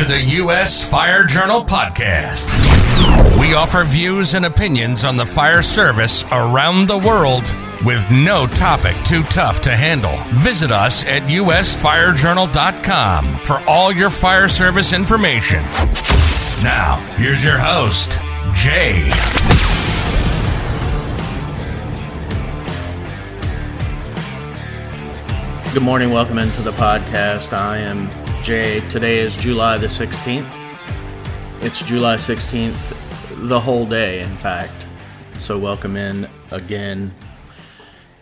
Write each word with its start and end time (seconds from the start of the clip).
to 0.00 0.06
the 0.06 0.22
U.S. 0.36 0.88
Fire 0.88 1.24
Journal 1.24 1.62
podcast. 1.62 2.48
We 3.38 3.52
offer 3.52 3.84
views 3.84 4.32
and 4.32 4.46
opinions 4.46 5.04
on 5.04 5.18
the 5.18 5.26
fire 5.26 5.60
service 5.60 6.24
around 6.32 6.88
the 6.88 6.96
world 6.96 7.54
with 7.84 8.10
no 8.10 8.46
topic 8.46 8.96
too 9.04 9.22
tough 9.24 9.60
to 9.60 9.76
handle. 9.76 10.16
Visit 10.32 10.70
us 10.70 11.04
at 11.04 11.24
usfirejournal.com 11.24 13.38
for 13.40 13.60
all 13.68 13.92
your 13.92 14.08
fire 14.08 14.48
service 14.48 14.94
information. 14.94 15.62
Now, 16.62 16.96
here's 17.18 17.44
your 17.44 17.58
host, 17.58 18.22
Jay. 18.54 19.02
Good 25.74 25.82
morning. 25.82 26.10
Welcome 26.10 26.38
into 26.38 26.62
the 26.62 26.72
podcast. 26.72 27.52
I 27.52 27.76
am 27.78 28.08
Jay. 28.42 28.80
Today 28.88 29.18
is 29.18 29.36
July 29.36 29.76
the 29.76 29.86
16th. 29.86 30.50
It's 31.60 31.82
July 31.84 32.16
16th, 32.16 33.48
the 33.48 33.60
whole 33.60 33.84
day, 33.84 34.20
in 34.20 34.34
fact. 34.36 34.86
So, 35.34 35.58
welcome 35.58 35.94
in 35.94 36.26
again. 36.50 37.14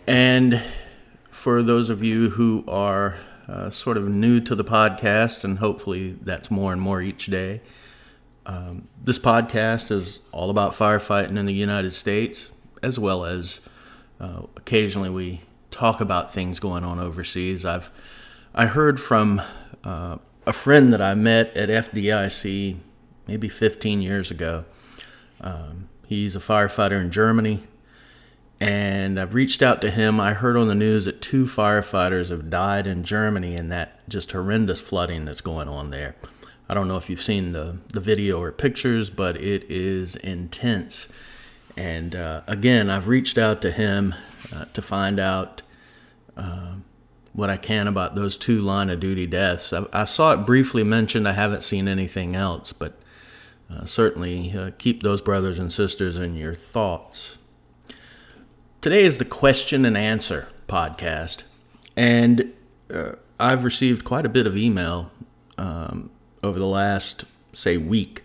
And 0.08 0.60
for 1.30 1.62
those 1.62 1.88
of 1.88 2.02
you 2.02 2.30
who 2.30 2.64
are 2.66 3.14
uh, 3.46 3.70
sort 3.70 3.96
of 3.96 4.08
new 4.08 4.40
to 4.40 4.56
the 4.56 4.64
podcast, 4.64 5.44
and 5.44 5.58
hopefully 5.58 6.16
that's 6.20 6.50
more 6.50 6.72
and 6.72 6.82
more 6.82 7.00
each 7.00 7.26
day, 7.26 7.60
um, 8.44 8.88
this 9.02 9.20
podcast 9.20 9.92
is 9.92 10.18
all 10.32 10.50
about 10.50 10.72
firefighting 10.72 11.38
in 11.38 11.46
the 11.46 11.54
United 11.54 11.94
States, 11.94 12.50
as 12.82 12.98
well 12.98 13.24
as 13.24 13.60
uh, 14.18 14.42
occasionally 14.56 15.10
we 15.10 15.42
talk 15.70 16.00
about 16.00 16.32
things 16.32 16.58
going 16.58 16.84
on 16.84 16.98
overseas. 16.98 17.64
I've 17.64 17.92
I 18.54 18.66
heard 18.66 18.98
from 18.98 19.40
uh, 19.88 20.18
a 20.46 20.52
friend 20.52 20.92
that 20.92 21.00
I 21.00 21.14
met 21.14 21.56
at 21.56 21.70
FDIC 21.70 22.76
maybe 23.26 23.48
15 23.48 24.02
years 24.02 24.30
ago. 24.30 24.66
Um, 25.40 25.88
he's 26.06 26.36
a 26.36 26.40
firefighter 26.40 27.00
in 27.00 27.10
Germany, 27.10 27.62
and 28.60 29.18
I've 29.18 29.34
reached 29.34 29.62
out 29.62 29.80
to 29.80 29.90
him. 29.90 30.20
I 30.20 30.34
heard 30.34 30.58
on 30.58 30.68
the 30.68 30.74
news 30.74 31.06
that 31.06 31.22
two 31.22 31.44
firefighters 31.44 32.28
have 32.28 32.50
died 32.50 32.86
in 32.86 33.02
Germany 33.02 33.56
in 33.56 33.70
that 33.70 34.06
just 34.08 34.32
horrendous 34.32 34.80
flooding 34.80 35.24
that's 35.24 35.40
going 35.40 35.68
on 35.68 35.90
there. 35.90 36.16
I 36.68 36.74
don't 36.74 36.86
know 36.88 36.98
if 36.98 37.08
you've 37.08 37.22
seen 37.22 37.52
the, 37.52 37.78
the 37.94 38.00
video 38.00 38.42
or 38.42 38.52
pictures, 38.52 39.08
but 39.08 39.36
it 39.36 39.64
is 39.70 40.16
intense. 40.16 41.08
And 41.78 42.14
uh, 42.14 42.42
again, 42.46 42.90
I've 42.90 43.08
reached 43.08 43.38
out 43.38 43.62
to 43.62 43.70
him 43.70 44.14
uh, 44.54 44.66
to 44.66 44.82
find 44.82 45.18
out 45.18 45.62
uh, 46.36 46.74
what 47.32 47.50
I 47.50 47.56
can 47.56 47.86
about 47.86 48.14
those 48.14 48.36
two 48.36 48.60
line 48.60 48.90
of 48.90 49.00
duty 49.00 49.26
deaths. 49.26 49.72
I, 49.72 49.84
I, 49.92 50.04
saw 50.04 50.32
it 50.32 50.46
briefly 50.46 50.82
mentioned. 50.82 51.28
I 51.28 51.32
haven't 51.32 51.64
seen 51.64 51.88
anything 51.88 52.34
else, 52.34 52.72
but 52.72 52.98
uh, 53.70 53.84
certainly 53.84 54.52
uh, 54.52 54.70
keep 54.78 55.02
those 55.02 55.20
brothers 55.20 55.58
and 55.58 55.72
sisters 55.72 56.16
in 56.18 56.34
your 56.36 56.54
thoughts. 56.54 57.38
Today 58.80 59.02
is 59.02 59.18
the 59.18 59.24
question 59.24 59.84
and 59.84 59.96
answer 59.96 60.48
podcast, 60.68 61.42
and 61.96 62.52
uh, 62.92 63.12
I've 63.38 63.64
received 63.64 64.04
quite 64.04 64.24
a 64.24 64.28
bit 64.28 64.46
of 64.46 64.56
email 64.56 65.10
um, 65.58 66.10
over 66.42 66.58
the 66.58 66.66
last, 66.66 67.24
say, 67.52 67.76
week 67.76 68.22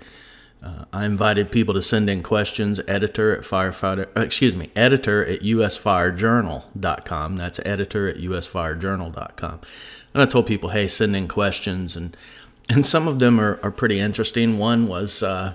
uh, 0.63 0.85
I 0.93 1.05
invited 1.05 1.51
people 1.51 1.73
to 1.73 1.81
send 1.81 2.09
in 2.09 2.23
questions. 2.23 2.79
Editor 2.87 3.35
at 3.35 3.41
firefighter, 3.41 4.07
uh, 4.15 4.21
excuse 4.21 4.55
me, 4.55 4.71
editor 4.77 5.25
at 5.25 5.41
usfirejournal.com. 5.41 7.35
That's 7.35 7.59
editor 7.65 8.07
at 8.07 8.17
usfirejournal.com. 8.17 9.59
And 10.13 10.23
I 10.23 10.25
told 10.25 10.47
people, 10.47 10.69
hey, 10.69 10.87
send 10.87 11.15
in 11.17 11.27
questions, 11.27 11.97
and 11.97 12.15
and 12.69 12.85
some 12.85 13.09
of 13.09 13.19
them 13.19 13.41
are, 13.41 13.59
are 13.61 13.71
pretty 13.71 13.99
interesting. 13.99 14.57
One 14.57 14.87
was, 14.87 15.21
uh, 15.21 15.53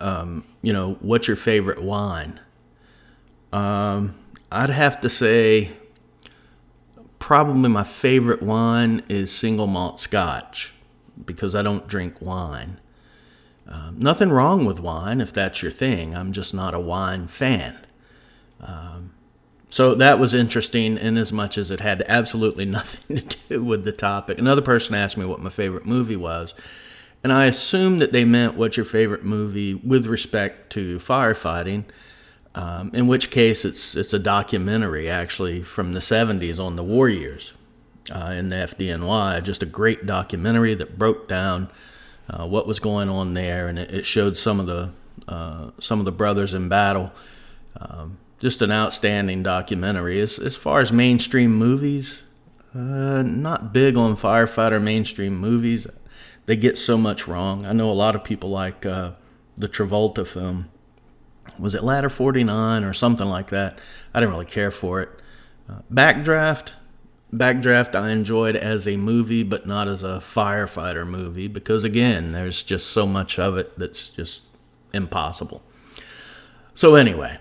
um, 0.00 0.44
you 0.62 0.72
know, 0.72 0.94
what's 1.00 1.28
your 1.28 1.36
favorite 1.36 1.82
wine? 1.82 2.40
Um, 3.52 4.14
I'd 4.50 4.70
have 4.70 5.00
to 5.02 5.10
say, 5.10 5.72
probably 7.18 7.68
my 7.68 7.84
favorite 7.84 8.42
wine 8.42 9.02
is 9.10 9.30
single 9.30 9.66
malt 9.66 10.00
Scotch 10.00 10.72
because 11.26 11.54
I 11.54 11.62
don't 11.62 11.86
drink 11.86 12.22
wine. 12.22 12.80
Um, 13.70 13.96
nothing 13.98 14.30
wrong 14.30 14.64
with 14.64 14.80
wine 14.80 15.20
if 15.20 15.32
that's 15.32 15.62
your 15.62 15.70
thing. 15.70 16.14
I'm 16.14 16.32
just 16.32 16.52
not 16.52 16.74
a 16.74 16.80
wine 16.80 17.28
fan. 17.28 17.78
Um, 18.60 19.12
so 19.68 19.94
that 19.94 20.18
was 20.18 20.34
interesting 20.34 20.98
in 20.98 21.16
as 21.16 21.32
much 21.32 21.56
as 21.56 21.70
it 21.70 21.78
had 21.80 22.02
absolutely 22.08 22.64
nothing 22.66 23.18
to 23.18 23.38
do 23.48 23.64
with 23.64 23.84
the 23.84 23.92
topic. 23.92 24.38
Another 24.38 24.62
person 24.62 24.94
asked 24.94 25.16
me 25.16 25.24
what 25.24 25.40
my 25.40 25.50
favorite 25.50 25.86
movie 25.86 26.16
was, 26.16 26.54
and 27.22 27.32
I 27.32 27.46
assumed 27.46 28.00
that 28.00 28.12
they 28.12 28.24
meant 28.24 28.56
what's 28.56 28.76
your 28.76 28.86
favorite 28.86 29.24
movie 29.24 29.74
with 29.74 30.06
respect 30.06 30.70
to 30.72 30.98
firefighting. 30.98 31.84
Um, 32.54 32.90
in 32.92 33.06
which 33.06 33.30
case, 33.30 33.64
it's 33.64 33.94
it's 33.94 34.12
a 34.12 34.18
documentary 34.18 35.08
actually 35.08 35.62
from 35.62 35.92
the 35.92 36.00
70s 36.00 36.58
on 36.58 36.74
the 36.74 36.82
war 36.82 37.08
years 37.08 37.52
uh, 38.10 38.32
in 38.36 38.48
the 38.48 38.56
FDNY. 38.56 39.44
Just 39.44 39.62
a 39.62 39.66
great 39.66 40.06
documentary 40.06 40.74
that 40.74 40.98
broke 40.98 41.28
down 41.28 41.68
uh, 42.30 42.46
what 42.46 42.66
was 42.66 42.80
going 42.80 43.08
on 43.08 43.34
there, 43.34 43.66
and 43.66 43.78
it, 43.78 43.92
it 43.92 44.06
showed 44.06 44.36
some 44.36 44.60
of 44.60 44.66
the 44.66 44.90
uh, 45.28 45.70
some 45.78 45.98
of 45.98 46.04
the 46.04 46.12
brothers 46.12 46.54
in 46.54 46.68
battle. 46.68 47.12
Um, 47.80 48.18
just 48.38 48.62
an 48.62 48.72
outstanding 48.72 49.42
documentary. 49.42 50.20
As 50.20 50.38
as 50.38 50.56
far 50.56 50.80
as 50.80 50.92
mainstream 50.92 51.54
movies, 51.54 52.24
uh, 52.74 53.22
not 53.22 53.72
big 53.72 53.96
on 53.96 54.16
firefighter 54.16 54.82
mainstream 54.82 55.36
movies. 55.36 55.86
They 56.46 56.56
get 56.56 56.78
so 56.78 56.96
much 56.96 57.28
wrong. 57.28 57.66
I 57.66 57.72
know 57.72 57.90
a 57.90 57.94
lot 57.94 58.14
of 58.14 58.24
people 58.24 58.50
like 58.50 58.86
uh, 58.86 59.12
the 59.56 59.68
Travolta 59.68 60.26
film. 60.26 60.68
Was 61.58 61.74
it 61.74 61.84
Ladder 61.84 62.08
49 62.08 62.84
or 62.84 62.92
something 62.94 63.26
like 63.26 63.50
that? 63.50 63.78
I 64.14 64.20
didn't 64.20 64.32
really 64.32 64.46
care 64.46 64.70
for 64.70 65.00
it. 65.02 65.10
Uh, 65.68 65.80
Backdraft, 65.92 66.72
Backdraft 67.34 67.94
I 67.94 68.10
enjoyed 68.10 68.56
as 68.56 68.88
a 68.88 68.96
movie, 68.96 69.44
but 69.44 69.64
not 69.64 69.86
as 69.86 70.02
a 70.02 70.18
firefighter 70.18 71.06
movie 71.06 71.46
because, 71.46 71.84
again, 71.84 72.32
there's 72.32 72.64
just 72.64 72.88
so 72.88 73.06
much 73.06 73.38
of 73.38 73.56
it 73.56 73.78
that's 73.78 74.10
just 74.10 74.42
impossible. 74.92 75.62
So, 76.74 76.96
anyway, 76.96 77.38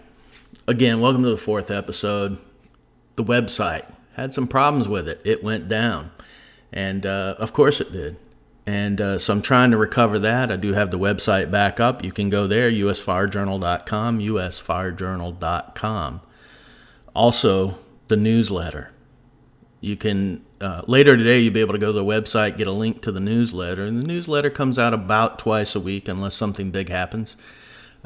again, 0.68 1.02
welcome 1.02 1.24
to 1.24 1.32
the 1.32 1.38
fourth 1.38 1.72
episode. 1.72 2.38
The 3.16 3.24
website 3.24 3.92
had 4.14 4.32
some 4.32 4.48
problems 4.48 4.88
with 4.88 5.08
it, 5.08 5.22
it 5.26 5.44
went 5.44 5.68
down. 5.68 6.12
And 6.72 7.08
uh, 7.08 7.34
of 7.40 7.52
course 7.52 7.82
it 7.82 7.92
did. 7.92 8.18
And 8.68 9.02
uh, 9.02 9.18
so 9.18 9.34
I'm 9.34 9.42
trying 9.42 9.72
to 9.72 9.78
recover 9.78 10.20
that. 10.20 10.52
I 10.52 10.56
do 10.56 10.74
have 10.74 10.92
the 10.92 11.00
website 11.00 11.50
back 11.50 11.80
up. 11.80 12.04
You 12.04 12.12
can 12.12 12.30
go 12.30 12.46
there, 12.46 12.70
usfirejournal.com, 12.70 14.20
usfirejournal.com. 14.20 16.22
Also, 17.16 17.80
the 18.08 18.18
newsletter 18.18 18.92
you 19.82 19.96
can 19.96 20.46
uh, 20.62 20.82
later 20.88 21.16
today 21.16 21.40
you'll 21.40 21.54
be 21.54 21.62
able 21.62 21.74
to 21.74 21.80
go 21.80 21.88
to 21.88 21.94
the 21.94 22.04
website 22.04 22.58
get 22.58 22.68
a 22.68 22.72
link 22.72 23.02
to 23.02 23.12
the 23.12 23.20
newsletter 23.20 23.84
and 23.84 23.98
the 23.98 24.06
newsletter 24.06 24.50
comes 24.50 24.78
out 24.78 24.94
about 24.94 25.40
twice 25.40 25.76
a 25.76 25.80
week 25.80 26.08
unless 26.08 26.36
something 26.36 26.72
big 26.72 26.90
happens. 26.90 27.38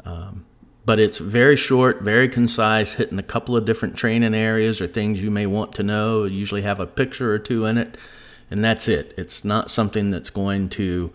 Um, 0.04 0.44
but 0.84 1.00
it's 1.00 1.18
very 1.18 1.56
short 1.56 2.02
very 2.02 2.28
concise 2.28 2.94
hitting 2.94 3.18
a 3.18 3.22
couple 3.22 3.56
of 3.56 3.64
different 3.64 3.96
training 3.96 4.34
areas 4.34 4.80
or 4.80 4.86
things 4.86 5.22
you 5.22 5.30
may 5.30 5.46
want 5.46 5.72
to 5.74 5.82
know. 5.82 6.24
Usually 6.24 6.62
have 6.62 6.80
a 6.80 6.86
picture 6.86 7.32
or 7.32 7.38
two 7.38 7.66
in 7.66 7.78
it 7.78 7.96
and 8.50 8.64
that's 8.64 8.88
it. 8.88 9.14
It's 9.16 9.44
not 9.44 9.70
something 9.70 10.10
that's 10.10 10.30
going 10.30 10.68
to 10.70 11.12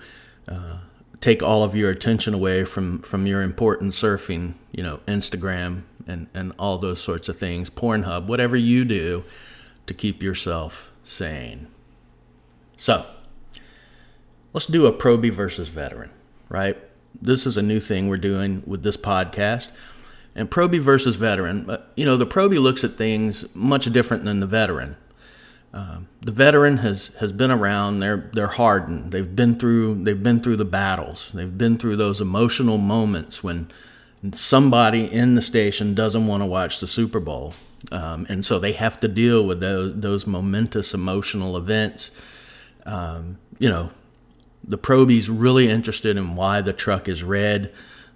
uh, 0.48 0.78
take 1.22 1.44
all 1.44 1.64
of 1.64 1.76
your 1.76 1.90
attention 1.90 2.34
away 2.34 2.64
from 2.64 3.00
from 3.00 3.26
your 3.28 3.42
important 3.42 3.94
surfing 3.94 4.54
you 4.72 4.84
know 4.84 5.00
instagram 5.08 5.84
and 6.08 6.28
and 6.34 6.54
all 6.58 6.78
those 6.78 7.02
sorts 7.02 7.30
of 7.30 7.38
things 7.38 7.70
pornhub 7.70 8.28
whatever 8.28 8.56
you 8.56 8.86
do 8.86 9.24
to 9.90 9.94
keep 9.96 10.22
yourself 10.22 10.92
sane. 11.04 11.68
So, 12.76 13.08
let's 14.54 14.68
do 14.68 14.86
a 14.86 14.94
probie 14.94 15.32
versus 15.32 15.68
veteran, 15.68 16.12
right? 16.48 16.78
This 17.20 17.48
is 17.48 17.58
a 17.58 17.64
new 17.64 17.80
thing 17.80 18.08
we're 18.08 18.18
doing 18.18 18.62
with 18.68 18.84
this 18.84 18.98
podcast. 18.98 19.70
And 20.36 20.50
probie 20.50 20.80
versus 20.80 21.16
veteran, 21.16 21.64
but 21.64 21.92
you 21.96 22.06
know, 22.06 22.18
the 22.18 22.28
probie 22.28 22.62
looks 22.62 22.84
at 22.84 22.94
things 22.94 23.54
much 23.56 23.86
different 23.92 24.26
than 24.26 24.40
the 24.40 24.46
veteran. 24.46 24.96
Um, 25.74 26.08
the 26.22 26.32
veteran 26.32 26.78
has, 26.78 27.08
has 27.20 27.32
been 27.32 27.50
around. 27.50 28.00
They're 28.00 28.30
they're 28.34 28.48
hardened. 28.48 29.12
They've 29.12 29.36
been 29.36 29.56
through 29.56 30.04
they've 30.04 30.22
been 30.22 30.40
through 30.40 30.58
the 30.58 30.66
battles. 30.66 31.32
They've 31.34 31.58
been 31.58 31.78
through 31.78 31.96
those 31.96 32.22
emotional 32.22 32.78
moments 32.78 33.44
when 33.44 33.70
somebody 34.34 35.12
in 35.12 35.34
the 35.34 35.42
station 35.42 35.96
doesn't 35.96 36.28
want 36.28 36.42
to 36.42 36.46
watch 36.46 36.80
the 36.80 36.88
Super 36.88 37.20
Bowl 37.20 37.56
um, 37.92 38.26
and 38.30 38.44
so 38.44 38.60
they 38.60 38.74
have 38.74 38.98
to 38.98 39.08
deal 39.08 39.46
with 39.46 39.60
those 39.60 39.96
those 39.96 40.28
momentous 40.28 40.94
emotional 40.94 41.58
events. 41.58 42.12
Um, 42.86 43.38
you 43.58 43.70
know, 43.70 43.92
the 44.64 44.78
probie's 44.78 45.30
really 45.30 45.70
interested 45.70 46.18
in 46.18 46.36
why 46.36 46.62
the 46.62 46.74
truck 46.74 47.08
is 47.08 47.24
red. 47.24 47.74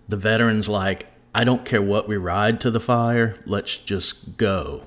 The 0.10 0.18
veteran's 0.18 0.68
like, 0.68 1.07
I 1.33 1.44
don't 1.44 1.65
care 1.65 1.81
what 1.81 2.07
we 2.07 2.18
ride 2.18 2.62
to 2.62 2.71
the 2.71 2.80
fire, 2.80 3.36
let's 3.45 3.77
just 3.77 4.38
go. 4.38 4.83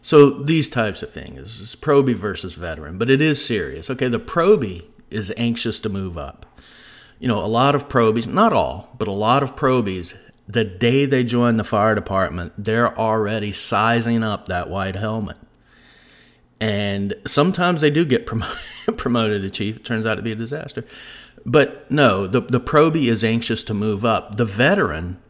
So 0.00 0.30
these 0.30 0.68
types 0.68 1.02
of 1.02 1.12
things 1.12 1.60
is 1.60 1.76
probie 1.76 2.14
versus 2.14 2.54
veteran, 2.54 2.98
but 2.98 3.10
it 3.10 3.20
is 3.20 3.44
serious. 3.44 3.90
Okay, 3.90 4.08
the 4.08 4.20
probie 4.20 4.84
is 5.10 5.32
anxious 5.36 5.80
to 5.80 5.88
move 5.88 6.16
up. 6.16 6.46
You 7.18 7.26
know, 7.26 7.44
a 7.44 7.46
lot 7.46 7.74
of 7.74 7.88
probies, 7.88 8.28
not 8.28 8.52
all, 8.52 8.94
but 8.96 9.08
a 9.08 9.12
lot 9.12 9.42
of 9.42 9.56
probies, 9.56 10.14
the 10.48 10.64
day 10.64 11.04
they 11.04 11.22
join 11.22 11.58
the 11.58 11.64
fire 11.64 11.94
department, 11.94 12.52
they're 12.56 12.98
already 12.98 13.52
sizing 13.52 14.24
up 14.24 14.46
that 14.46 14.70
white 14.70 14.96
helmet. 14.96 15.36
And 16.58 17.14
sometimes 17.26 17.82
they 17.82 17.90
do 17.90 18.04
get 18.04 18.26
promoted 18.96 19.42
to 19.42 19.50
chief. 19.50 19.76
It 19.76 19.84
turns 19.84 20.06
out 20.06 20.14
to 20.14 20.22
be 20.22 20.32
a 20.32 20.36
disaster. 20.36 20.84
But 21.44 21.88
no, 21.90 22.26
the, 22.26 22.40
the 22.40 22.60
probie 22.60 23.08
is 23.08 23.22
anxious 23.22 23.62
to 23.64 23.74
move 23.74 24.04
up. 24.04 24.36
The 24.36 24.44
veteran 24.44 25.20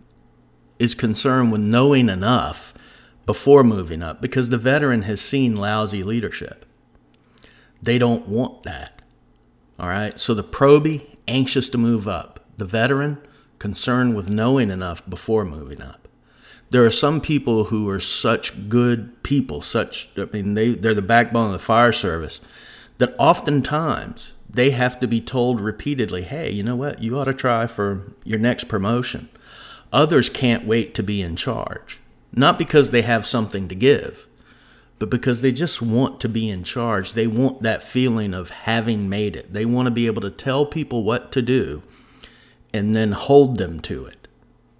is 0.78 0.94
concerned 0.94 1.50
with 1.52 1.60
knowing 1.60 2.08
enough 2.08 2.72
before 3.26 3.64
moving 3.64 4.02
up 4.02 4.22
because 4.22 4.48
the 4.48 4.56
veteran 4.56 5.02
has 5.02 5.20
seen 5.20 5.56
lousy 5.56 6.02
leadership. 6.02 6.64
They 7.82 7.98
don't 7.98 8.26
want 8.26 8.62
that. 8.62 9.02
All 9.78 9.88
right. 9.88 10.18
So 10.18 10.32
the 10.32 10.44
probie, 10.44 11.14
anxious 11.26 11.68
to 11.70 11.78
move 11.78 12.08
up. 12.08 12.40
The 12.56 12.64
veteran, 12.64 13.18
concerned 13.58 14.14
with 14.14 14.28
knowing 14.30 14.70
enough 14.70 15.08
before 15.08 15.44
moving 15.44 15.82
up. 15.82 16.08
There 16.70 16.84
are 16.84 16.90
some 16.90 17.20
people 17.20 17.64
who 17.64 17.88
are 17.88 18.00
such 18.00 18.68
good 18.68 19.22
people, 19.22 19.62
such, 19.62 20.10
I 20.18 20.26
mean, 20.32 20.54
they, 20.54 20.70
they're 20.70 20.94
the 20.94 21.02
backbone 21.02 21.46
of 21.46 21.52
the 21.52 21.58
fire 21.58 21.92
service, 21.92 22.40
that 22.98 23.14
oftentimes 23.18 24.34
they 24.50 24.70
have 24.70 25.00
to 25.00 25.06
be 25.06 25.20
told 25.20 25.60
repeatedly, 25.60 26.22
hey, 26.22 26.50
you 26.50 26.62
know 26.62 26.76
what? 26.76 27.02
You 27.02 27.18
ought 27.18 27.24
to 27.24 27.34
try 27.34 27.66
for 27.66 28.12
your 28.24 28.38
next 28.38 28.64
promotion. 28.64 29.28
Others 29.92 30.28
can't 30.30 30.66
wait 30.66 30.94
to 30.94 31.02
be 31.02 31.22
in 31.22 31.36
charge, 31.36 31.98
not 32.32 32.58
because 32.58 32.90
they 32.90 33.02
have 33.02 33.26
something 33.26 33.68
to 33.68 33.74
give, 33.74 34.26
but 34.98 35.08
because 35.08 35.40
they 35.40 35.52
just 35.52 35.80
want 35.80 36.20
to 36.20 36.28
be 36.28 36.50
in 36.50 36.64
charge. 36.64 37.12
They 37.12 37.26
want 37.26 37.62
that 37.62 37.82
feeling 37.82 38.34
of 38.34 38.50
having 38.50 39.08
made 39.08 39.36
it. 39.36 39.52
They 39.52 39.64
want 39.64 39.86
to 39.86 39.90
be 39.90 40.06
able 40.06 40.22
to 40.22 40.30
tell 40.30 40.66
people 40.66 41.04
what 41.04 41.32
to 41.32 41.40
do 41.40 41.82
and 42.72 42.94
then 42.94 43.12
hold 43.12 43.58
them 43.58 43.80
to 43.80 44.04
it, 44.04 44.28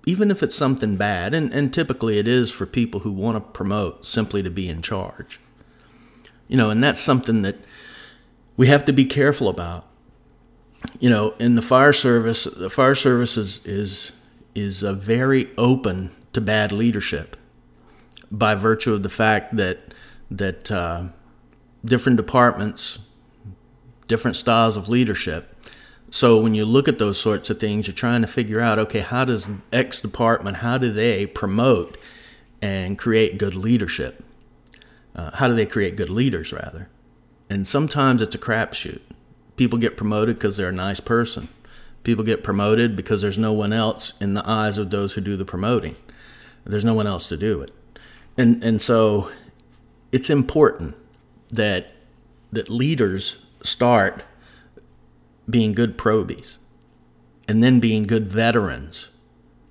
even 0.06 0.30
if 0.30 0.42
it's 0.42 0.54
something 0.54 0.96
bad. 0.96 1.34
And, 1.34 1.52
and 1.52 1.72
typically 1.72 2.18
it 2.18 2.28
is 2.28 2.50
for 2.50 2.66
people 2.66 3.00
who 3.00 3.12
want 3.12 3.36
to 3.36 3.40
promote 3.40 4.04
simply 4.04 4.42
to 4.42 4.50
be 4.50 4.68
in 4.68 4.82
charge. 4.82 5.40
You 6.48 6.56
know, 6.56 6.70
and 6.70 6.82
that's 6.82 7.00
something 7.00 7.42
that 7.42 7.56
we 8.56 8.66
have 8.66 8.84
to 8.86 8.92
be 8.92 9.04
careful 9.04 9.48
about. 9.48 9.86
You 11.00 11.10
know, 11.10 11.30
in 11.38 11.54
the 11.54 11.62
fire 11.62 11.92
service, 11.92 12.44
the 12.44 12.70
fire 12.70 12.94
service 12.94 13.36
is, 13.36 13.60
is 13.64 14.12
is 14.54 14.82
uh, 14.82 14.92
very 14.92 15.50
open 15.56 16.10
to 16.32 16.40
bad 16.40 16.72
leadership 16.72 17.36
by 18.30 18.54
virtue 18.54 18.92
of 18.92 19.02
the 19.02 19.08
fact 19.08 19.56
that 19.56 19.78
that 20.30 20.70
uh, 20.70 21.04
different 21.84 22.16
departments, 22.16 22.98
different 24.06 24.36
styles 24.36 24.76
of 24.76 24.88
leadership. 24.88 25.54
So 26.10 26.40
when 26.40 26.54
you 26.54 26.64
look 26.64 26.88
at 26.88 26.98
those 26.98 27.20
sorts 27.20 27.50
of 27.50 27.60
things, 27.60 27.86
you're 27.86 27.94
trying 27.94 28.22
to 28.22 28.26
figure 28.26 28.60
out, 28.60 28.78
okay, 28.78 29.00
how 29.00 29.24
does 29.24 29.48
X 29.72 30.00
department, 30.00 30.58
how 30.58 30.78
do 30.78 30.90
they 30.90 31.26
promote 31.26 31.98
and 32.62 32.98
create 32.98 33.38
good 33.38 33.54
leadership? 33.54 34.24
Uh, 35.14 35.30
how 35.34 35.48
do 35.48 35.54
they 35.54 35.66
create 35.66 35.96
good 35.96 36.10
leaders, 36.10 36.52
rather? 36.52 36.88
And 37.50 37.66
sometimes 37.66 38.22
it's 38.22 38.34
a 38.34 38.38
crapshoot. 38.38 39.00
People 39.56 39.78
get 39.78 39.96
promoted 39.96 40.36
because 40.36 40.56
they're 40.56 40.68
a 40.68 40.72
nice 40.72 41.00
person. 41.00 41.48
People 42.04 42.24
get 42.24 42.44
promoted 42.44 42.94
because 42.96 43.20
there's 43.20 43.38
no 43.38 43.52
one 43.52 43.72
else 43.72 44.12
in 44.20 44.34
the 44.34 44.48
eyes 44.48 44.78
of 44.78 44.90
those 44.90 45.14
who 45.14 45.20
do 45.20 45.36
the 45.36 45.44
promoting. 45.44 45.96
There's 46.64 46.84
no 46.84 46.94
one 46.94 47.06
else 47.06 47.28
to 47.28 47.36
do 47.36 47.60
it. 47.62 47.72
And 48.36 48.62
and 48.62 48.80
so 48.80 49.30
it's 50.12 50.30
important 50.30 50.96
that 51.48 51.92
that 52.52 52.70
leaders 52.70 53.38
start 53.62 54.22
being 55.48 55.72
good 55.72 55.96
probies 55.96 56.58
and 57.46 57.62
then 57.62 57.80
being 57.80 58.04
good 58.04 58.28
veterans 58.28 59.08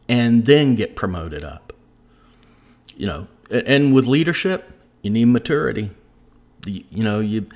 and 0.10 0.46
then 0.46 0.76
get 0.76 0.96
promoted 0.96 1.44
up. 1.44 1.74
You 2.96 3.08
know, 3.08 3.28
and 3.52 3.94
with 3.94 4.06
leadership, 4.06 4.72
you 5.04 5.12
need 5.12 5.26
maturity. 5.26 5.92
You, 6.66 6.84
you 6.90 7.04
know, 7.04 7.20
you 7.20 7.48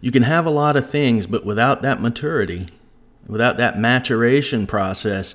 you 0.00 0.10
can 0.10 0.22
have 0.22 0.46
a 0.46 0.50
lot 0.50 0.76
of 0.76 0.88
things, 0.88 1.26
but 1.26 1.44
without 1.44 1.82
that 1.82 2.00
maturity, 2.00 2.68
without 3.26 3.56
that 3.58 3.78
maturation 3.78 4.66
process, 4.66 5.34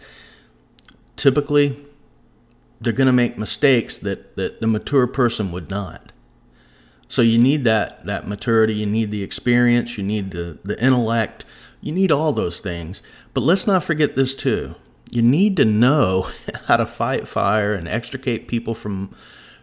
typically 1.15 1.77
they're 2.79 2.93
going 2.93 3.07
to 3.07 3.13
make 3.13 3.37
mistakes 3.37 3.97
that, 3.99 4.35
that 4.35 4.59
the 4.59 4.67
mature 4.67 5.07
person 5.07 5.51
would 5.51 5.69
not. 5.69 6.11
So 7.07 7.21
you 7.21 7.37
need 7.37 7.63
that 7.65 8.05
that 8.05 8.27
maturity, 8.27 8.73
you 8.73 8.85
need 8.85 9.11
the 9.11 9.23
experience, 9.23 9.97
you 9.97 10.03
need 10.03 10.31
the, 10.31 10.57
the 10.63 10.81
intellect, 10.83 11.45
you 11.83 11.91
need 11.91 12.11
all 12.11 12.33
those 12.33 12.59
things. 12.59 13.03
But 13.33 13.41
let's 13.41 13.67
not 13.67 13.83
forget 13.83 14.15
this 14.15 14.33
too. 14.33 14.75
You 15.11 15.21
need 15.21 15.57
to 15.57 15.65
know 15.65 16.29
how 16.65 16.77
to 16.77 16.85
fight 16.85 17.27
fire 17.27 17.73
and 17.73 17.87
extricate 17.87 18.47
people 18.47 18.73
from 18.73 19.15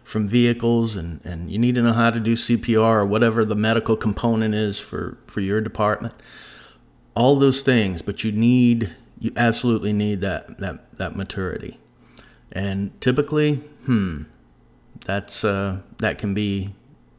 from 0.03 0.27
vehicles 0.27 0.95
and, 0.97 1.21
and 1.23 1.49
you 1.51 1.59
need 1.59 1.75
to 1.75 1.81
know 1.81 1.93
how 1.93 2.09
to 2.09 2.19
do 2.19 2.33
CPR 2.33 2.95
or 2.95 3.05
whatever 3.05 3.45
the 3.45 3.55
medical 3.55 3.95
component 3.95 4.53
is 4.53 4.79
for, 4.79 5.17
for 5.27 5.39
your 5.41 5.61
department 5.61 6.13
all 7.15 7.35
those 7.35 7.61
things, 7.61 8.01
but 8.01 8.23
you 8.23 8.31
need 8.31 8.91
you 9.19 9.31
absolutely 9.35 9.93
need 9.93 10.21
that 10.21 10.57
that 10.59 10.97
that 10.97 11.15
maturity. 11.15 11.79
And 12.51 12.99
typically, 13.01 13.55
hmm, 13.85 14.23
that's 15.05 15.43
uh, 15.43 15.79
that 15.97 16.17
can 16.17 16.33
be 16.33 16.73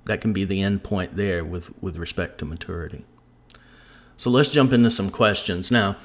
that 0.05 0.21
can 0.21 0.33
be 0.33 0.45
the 0.45 0.63
end 0.63 0.83
point 0.83 1.17
there 1.17 1.45
with 1.45 1.71
with 1.83 1.97
respect 1.97 2.39
to 2.39 2.45
maturity. 2.45 3.05
So 4.23 4.31
let's 4.31 4.51
jump 4.51 4.73
into 4.73 4.89
some 4.89 5.11
questions 5.11 5.73
now. 5.73 5.97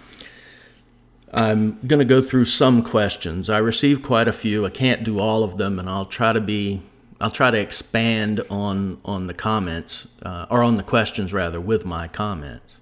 I'm 1.31 1.77
going 1.85 1.99
to 1.99 2.05
go 2.05 2.19
through 2.19 2.45
some 2.45 2.81
questions. 2.81 3.47
I 3.47 3.59
received 3.59 4.01
quite 4.01 4.27
a 4.27 4.33
few. 4.33 4.65
I 4.65 4.71
can't 4.71 5.03
do 5.03 5.19
all 5.19 5.43
of 5.43 5.57
them, 5.57 5.77
and 5.77 5.87
I'll 5.87 6.07
try 6.07 6.33
to 6.33 6.41
be 6.41 6.81
I'll 7.21 7.29
try 7.29 7.51
to 7.51 7.59
expand 7.59 8.41
on 8.49 8.99
on 9.05 9.27
the 9.27 9.35
comments 9.35 10.07
uh, 10.23 10.47
or 10.49 10.63
on 10.63 10.77
the 10.77 10.81
questions 10.81 11.31
rather 11.31 11.61
with 11.61 11.85
my 11.85 12.07
comments. 12.07 12.81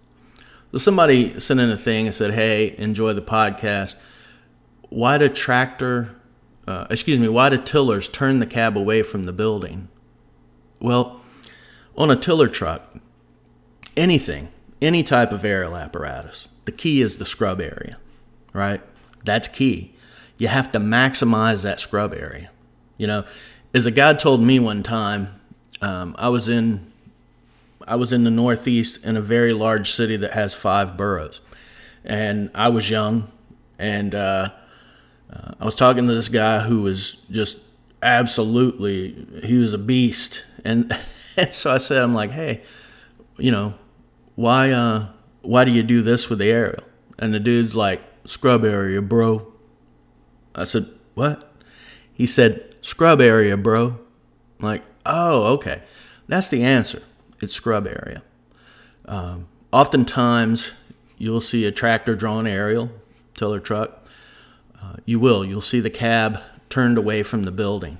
So 0.72 0.78
somebody 0.78 1.38
sent 1.38 1.60
in 1.60 1.70
a 1.70 1.76
thing 1.76 2.06
and 2.06 2.16
said, 2.16 2.32
"Hey, 2.32 2.74
enjoy 2.78 3.12
the 3.12 3.22
podcast. 3.22 3.96
Why 4.88 5.18
do 5.18 5.28
tractor, 5.28 6.16
uh, 6.66 6.88
excuse 6.90 7.20
me, 7.20 7.28
why 7.28 7.50
do 7.50 7.58
tillers 7.58 8.08
turn 8.08 8.40
the 8.40 8.48
cab 8.48 8.78
away 8.78 9.04
from 9.04 9.26
the 9.26 9.34
building?" 9.34 9.90
Well, 10.80 11.20
on 11.98 12.10
a 12.10 12.16
tiller 12.16 12.48
truck, 12.48 12.96
anything, 13.98 14.48
any 14.82 15.04
type 15.04 15.32
of 15.32 15.44
aerial 15.46 15.76
apparatus, 15.76 16.48
the 16.66 16.72
key 16.72 17.02
is 17.02 17.18
the 17.18 17.26
scrub 17.26 17.62
area, 17.62 17.98
right? 18.54 18.82
That's 19.24 19.48
key. 19.48 19.96
You 20.38 20.48
have 20.48 20.72
to 20.74 20.80
maximize 20.80 21.64
that 21.64 21.80
scrub 21.80 22.14
area. 22.14 22.50
You 22.98 23.08
know, 23.08 23.26
as 23.74 23.86
a 23.86 23.92
guy 23.92 24.14
told 24.14 24.42
me 24.42 24.60
one 24.60 24.84
time, 24.84 25.40
um, 25.82 26.16
I 26.18 26.30
was 26.30 26.48
in 26.48 26.92
I 27.88 27.98
was 27.98 28.12
in 28.12 28.24
the 28.24 28.32
Northeast 28.32 29.06
in 29.06 29.16
a 29.16 29.22
very 29.22 29.54
large 29.54 29.92
city 29.92 30.18
that 30.18 30.32
has 30.32 30.54
five 30.54 30.98
boroughs, 30.98 31.42
and 32.04 32.50
I 32.56 32.70
was 32.70 32.90
young, 32.90 33.32
and 33.78 34.16
uh, 34.16 34.50
uh, 35.32 35.52
I 35.60 35.66
was 35.66 35.76
talking 35.76 36.08
to 36.08 36.14
this 36.14 36.30
guy 36.30 36.62
who 36.62 36.82
was 36.82 37.16
just 37.30 37.60
absolutely 38.02 39.28
he 39.44 39.58
was 39.58 39.74
a 39.74 39.78
beast, 39.78 40.46
and, 40.64 40.92
and 41.38 41.54
so 41.54 41.72
I 41.72 41.78
said, 41.78 42.02
I'm 42.02 42.14
like, 42.14 42.32
hey, 42.32 42.64
you 43.38 43.52
know, 43.52 43.76
why 44.36 44.72
uh, 44.72 45.08
why 45.42 45.66
do 45.66 45.72
you 45.72 45.84
do 45.84 46.02
this 46.02 46.30
with 46.30 46.40
the 46.40 46.50
aerial? 46.50 46.84
And 47.18 47.34
the 47.34 47.40
dude's 47.40 47.76
like, 47.76 48.02
scrub 48.26 48.66
area, 48.66 49.02
bro. 49.02 49.54
I 50.54 50.66
said, 50.66 50.90
what? 51.14 51.54
He 52.14 52.26
said, 52.26 52.76
scrub 52.82 53.22
area, 53.22 53.56
bro. 53.58 54.00
I'm 54.60 54.66
like, 54.66 54.84
oh, 55.06 55.54
okay. 55.54 55.82
That's 56.28 56.50
the 56.50 56.64
answer 56.64 57.02
its 57.42 57.54
scrub 57.54 57.88
area. 57.88 58.24
Um, 59.06 59.48
oftentimes, 59.72 60.74
you'll 61.18 61.42
see 61.42 61.66
a 61.66 61.72
tractor 61.72 62.16
drawn 62.16 62.48
aerial, 62.48 62.90
tiller 63.34 63.60
truck. 63.60 64.08
Uh, 64.82 64.96
you 65.06 65.20
will. 65.20 65.46
You'll 65.46 65.62
see 65.62 65.80
the 65.80 65.90
cab 65.90 66.40
turned 66.70 66.98
away 66.98 67.24
from 67.24 67.44
the 67.44 67.52
building. 67.52 67.98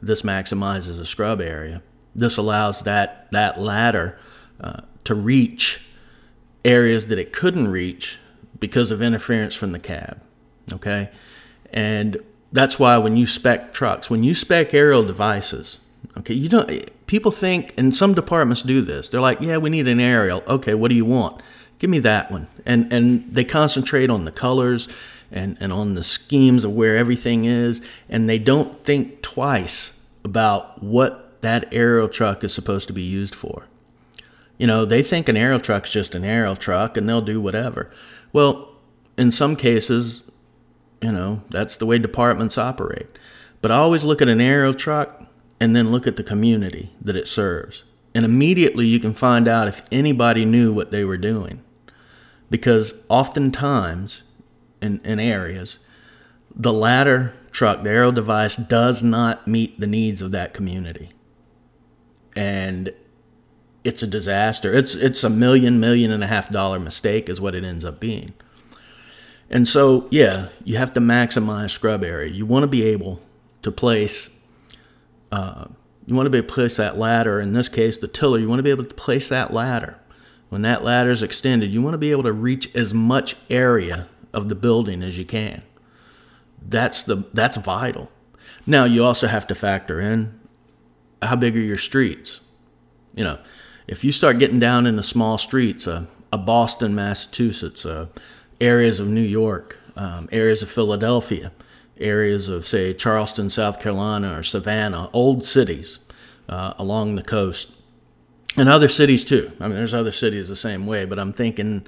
This 0.00 0.22
maximizes 0.22 0.98
the 0.98 1.06
scrub 1.06 1.40
area. 1.40 1.82
This 2.14 2.36
allows 2.36 2.82
that, 2.82 3.28
that 3.32 3.60
ladder 3.60 4.18
uh, 4.60 4.80
to 5.04 5.14
reach 5.14 5.86
areas 6.64 7.08
that 7.08 7.18
it 7.18 7.32
couldn't 7.32 7.68
reach 7.68 8.18
because 8.58 8.90
of 8.90 9.02
interference 9.02 9.54
from 9.54 9.72
the 9.72 9.78
cab. 9.78 10.20
Okay? 10.72 11.10
And 11.72 12.18
that's 12.52 12.78
why 12.78 12.98
when 12.98 13.16
you 13.16 13.26
spec 13.26 13.72
trucks, 13.72 14.08
when 14.08 14.22
you 14.22 14.34
spec 14.34 14.72
aerial 14.72 15.02
devices, 15.02 15.80
okay, 16.16 16.34
you 16.34 16.48
don't 16.48 17.06
people 17.06 17.30
think, 17.30 17.74
and 17.76 17.94
some 17.94 18.14
departments 18.14 18.62
do 18.62 18.80
this. 18.80 19.08
They're 19.08 19.20
like, 19.20 19.40
yeah, 19.40 19.58
we 19.58 19.70
need 19.70 19.88
an 19.88 20.00
aerial. 20.00 20.42
Okay, 20.46 20.74
what 20.74 20.88
do 20.88 20.94
you 20.94 21.04
want? 21.04 21.42
Give 21.78 21.90
me 21.90 21.98
that 21.98 22.30
one. 22.30 22.46
And 22.64 22.92
and 22.92 23.34
they 23.34 23.44
concentrate 23.44 24.08
on 24.08 24.24
the 24.24 24.30
colors 24.30 24.88
and, 25.32 25.56
and 25.60 25.72
on 25.72 25.94
the 25.94 26.04
schemes 26.04 26.64
of 26.64 26.72
where 26.72 26.96
everything 26.96 27.44
is, 27.44 27.82
and 28.08 28.28
they 28.28 28.38
don't 28.38 28.84
think 28.84 29.20
twice 29.20 30.00
about 30.24 30.82
what 30.82 31.42
that 31.42 31.74
aerial 31.74 32.08
truck 32.08 32.44
is 32.44 32.54
supposed 32.54 32.86
to 32.86 32.94
be 32.94 33.02
used 33.02 33.34
for. 33.34 33.64
You 34.58 34.66
know, 34.66 34.84
they 34.84 35.02
think 35.02 35.28
an 35.28 35.36
aerial 35.36 35.60
truck's 35.60 35.90
just 35.90 36.14
an 36.14 36.24
aerial 36.24 36.56
truck 36.56 36.96
and 36.96 37.08
they'll 37.08 37.20
do 37.20 37.40
whatever. 37.40 37.90
Well, 38.32 38.68
in 39.16 39.30
some 39.30 39.56
cases, 39.56 40.22
you 41.00 41.12
know, 41.12 41.42
that's 41.50 41.76
the 41.76 41.86
way 41.86 41.98
departments 41.98 42.56
operate. 42.56 43.06
But 43.60 43.70
I 43.70 43.76
always 43.76 44.04
look 44.04 44.22
at 44.22 44.28
an 44.28 44.40
aerial 44.40 44.74
truck 44.74 45.24
and 45.60 45.74
then 45.74 45.90
look 45.90 46.06
at 46.06 46.16
the 46.16 46.22
community 46.22 46.92
that 47.00 47.16
it 47.16 47.26
serves. 47.26 47.84
And 48.14 48.24
immediately 48.24 48.86
you 48.86 49.00
can 49.00 49.12
find 49.12 49.48
out 49.48 49.68
if 49.68 49.82
anybody 49.90 50.44
knew 50.44 50.72
what 50.72 50.90
they 50.90 51.04
were 51.04 51.16
doing. 51.16 51.62
Because 52.50 52.94
oftentimes 53.08 54.22
in, 54.80 55.00
in 55.04 55.18
areas, 55.18 55.78
the 56.54 56.72
ladder 56.72 57.34
truck, 57.50 57.82
the 57.82 57.90
aerial 57.90 58.12
device, 58.12 58.56
does 58.56 59.02
not 59.02 59.48
meet 59.48 59.80
the 59.80 59.86
needs 59.86 60.22
of 60.22 60.30
that 60.32 60.54
community. 60.54 61.10
And 62.36 62.92
it's 63.84 64.02
a 64.02 64.06
disaster. 64.06 64.72
It's 64.72 64.94
it's 64.94 65.22
a 65.22 65.30
million, 65.30 65.78
million 65.78 66.10
and 66.10 66.24
a 66.24 66.26
half 66.26 66.48
dollar 66.50 66.80
mistake 66.80 67.28
is 67.28 67.40
what 67.40 67.54
it 67.54 67.64
ends 67.64 67.84
up 67.84 68.00
being. 68.00 68.32
And 69.50 69.68
so, 69.68 70.08
yeah, 70.10 70.48
you 70.64 70.78
have 70.78 70.94
to 70.94 71.00
maximize 71.00 71.70
scrub 71.70 72.02
area. 72.02 72.30
You 72.30 72.46
want 72.46 72.62
to 72.64 72.66
be 72.66 72.82
able 72.84 73.20
to 73.62 73.70
place, 73.70 74.30
uh, 75.30 75.66
you 76.06 76.14
want 76.14 76.26
to 76.26 76.30
be 76.30 76.38
able 76.38 76.48
to 76.48 76.54
place 76.54 76.78
that 76.78 76.98
ladder. 76.98 77.40
In 77.40 77.52
this 77.52 77.68
case, 77.68 77.98
the 77.98 78.08
tiller. 78.08 78.38
You 78.38 78.48
want 78.48 78.58
to 78.58 78.64
be 78.64 78.70
able 78.70 78.84
to 78.84 78.94
place 78.94 79.28
that 79.28 79.52
ladder. 79.52 79.98
When 80.48 80.62
that 80.62 80.82
ladder 80.82 81.10
is 81.10 81.22
extended, 81.22 81.72
you 81.72 81.82
want 81.82 81.94
to 81.94 81.98
be 81.98 82.10
able 82.10 82.22
to 82.24 82.32
reach 82.32 82.74
as 82.74 82.94
much 82.94 83.36
area 83.50 84.08
of 84.32 84.48
the 84.48 84.54
building 84.54 85.02
as 85.02 85.18
you 85.18 85.24
can. 85.24 85.62
That's 86.66 87.02
the 87.02 87.24
that's 87.34 87.56
vital. 87.58 88.10
Now 88.66 88.84
you 88.84 89.04
also 89.04 89.26
have 89.26 89.46
to 89.48 89.54
factor 89.54 90.00
in 90.00 90.40
how 91.20 91.36
big 91.36 91.56
are 91.56 91.60
your 91.60 91.78
streets. 91.78 92.40
You 93.14 93.24
know, 93.24 93.38
if 93.86 94.04
you 94.04 94.12
start 94.12 94.38
getting 94.38 94.58
down 94.58 94.86
into 94.86 95.02
small 95.02 95.38
streets, 95.38 95.86
uh, 95.86 96.06
a 96.32 96.38
Boston, 96.38 96.94
Massachusetts, 96.94 97.84
uh, 97.84 98.06
areas 98.60 99.00
of 99.00 99.08
New 99.08 99.20
York, 99.20 99.78
um, 99.96 100.28
areas 100.32 100.62
of 100.62 100.70
Philadelphia, 100.70 101.52
areas 101.98 102.48
of, 102.48 102.66
say, 102.66 102.92
Charleston, 102.92 103.50
South 103.50 103.80
Carolina, 103.80 104.38
or 104.38 104.42
Savannah, 104.42 105.10
old 105.12 105.44
cities 105.44 105.98
uh, 106.48 106.74
along 106.78 107.14
the 107.14 107.22
coast, 107.22 107.72
and 108.56 108.68
other 108.68 108.88
cities 108.88 109.24
too. 109.24 109.52
I 109.60 109.68
mean, 109.68 109.76
there's 109.76 109.94
other 109.94 110.12
cities 110.12 110.48
the 110.48 110.56
same 110.56 110.86
way, 110.86 111.04
but 111.04 111.18
I'm 111.18 111.32
thinking 111.32 111.86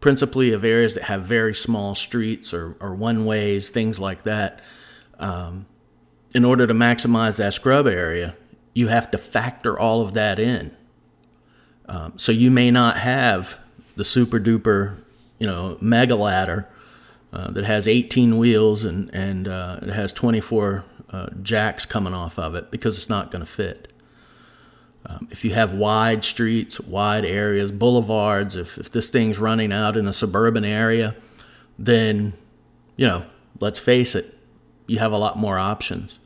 principally 0.00 0.52
of 0.52 0.64
areas 0.64 0.94
that 0.94 1.04
have 1.04 1.22
very 1.22 1.54
small 1.54 1.94
streets 1.94 2.52
or, 2.52 2.76
or 2.80 2.94
one 2.94 3.24
ways, 3.24 3.70
things 3.70 3.98
like 3.98 4.22
that. 4.22 4.60
Um, 5.18 5.66
in 6.34 6.44
order 6.44 6.66
to 6.66 6.74
maximize 6.74 7.36
that 7.36 7.54
scrub 7.54 7.86
area, 7.86 8.34
you 8.74 8.88
have 8.88 9.10
to 9.10 9.18
factor 9.18 9.78
all 9.78 10.00
of 10.00 10.14
that 10.14 10.38
in. 10.38 10.74
Um, 11.88 12.14
so 12.16 12.32
you 12.32 12.50
may 12.50 12.70
not 12.70 12.96
have 12.98 13.58
the 13.96 14.04
super 14.04 14.38
duper, 14.38 14.96
you 15.38 15.46
know, 15.46 15.76
mega 15.80 16.16
ladder 16.16 16.68
uh, 17.32 17.50
that 17.50 17.64
has 17.64 17.88
18 17.88 18.38
wheels 18.38 18.84
and 18.84 19.10
and 19.14 19.48
uh, 19.48 19.78
it 19.82 19.88
has 19.88 20.12
24 20.12 20.84
uh, 21.10 21.28
jacks 21.42 21.84
coming 21.84 22.14
off 22.14 22.38
of 22.38 22.54
it 22.54 22.70
because 22.70 22.96
it's 22.96 23.08
not 23.08 23.30
going 23.30 23.44
to 23.44 23.50
fit. 23.50 23.92
Um, 25.04 25.28
if 25.30 25.44
you 25.44 25.52
have 25.52 25.72
wide 25.72 26.24
streets, 26.24 26.80
wide 26.80 27.24
areas, 27.24 27.72
boulevards, 27.72 28.54
if, 28.54 28.78
if 28.78 28.90
this 28.90 29.10
thing's 29.10 29.38
running 29.38 29.72
out 29.72 29.96
in 29.96 30.06
a 30.06 30.12
suburban 30.12 30.64
area, 30.64 31.16
then, 31.78 32.32
you 32.96 33.06
know, 33.06 33.24
let's 33.60 33.80
face 33.80 34.14
it, 34.14 34.38
you 34.86 34.98
have 34.98 35.12
a 35.12 35.18
lot 35.18 35.36
more 35.36 35.58
options. 35.58 36.18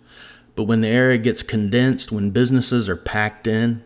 But 0.56 0.64
when 0.64 0.82
the 0.82 0.88
area 0.88 1.18
gets 1.18 1.42
condensed, 1.42 2.12
when 2.12 2.30
businesses 2.30 2.88
are 2.88 2.96
packed 2.96 3.46
in, 3.46 3.82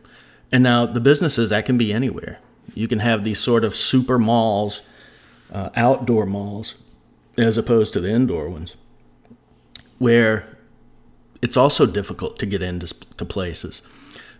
and 0.52 0.62
now 0.62 0.86
the 0.86 1.00
businesses, 1.00 1.50
that 1.50 1.64
can 1.64 1.78
be 1.78 1.92
anywhere. 1.92 2.38
You 2.74 2.88
can 2.88 3.00
have 3.00 3.24
these 3.24 3.38
sort 3.38 3.64
of 3.64 3.74
super 3.74 4.18
malls, 4.18 4.82
uh, 5.52 5.70
outdoor 5.74 6.26
malls, 6.26 6.76
as 7.36 7.56
opposed 7.56 7.92
to 7.94 8.00
the 8.00 8.10
indoor 8.10 8.48
ones, 8.48 8.76
where 9.98 10.56
it's 11.42 11.56
also 11.56 11.86
difficult 11.86 12.38
to 12.38 12.46
get 12.46 12.62
into 12.62 12.94
to 13.16 13.24
places. 13.24 13.82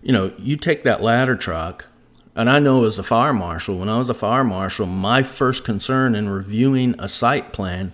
You 0.03 0.13
know, 0.13 0.33
you 0.39 0.57
take 0.57 0.85
that 0.85 1.03
ladder 1.03 1.37
truck, 1.37 1.87
and 2.35 2.49
I 2.49 2.59
know 2.59 2.85
as 2.85 2.99
a 2.99 3.03
fire 3.03 3.33
marshal, 3.33 3.79
when 3.79 3.89
I 3.89 3.99
was 3.99 4.09
a 4.09 4.15
fire 4.15 4.45
marshal, 4.45 4.87
my 4.87 5.23
first 5.23 5.65
concern 5.65 6.15
in 6.15 6.29
reviewing 6.29 6.95
a 6.99 7.09
site 7.09 7.53
plan 7.53 7.93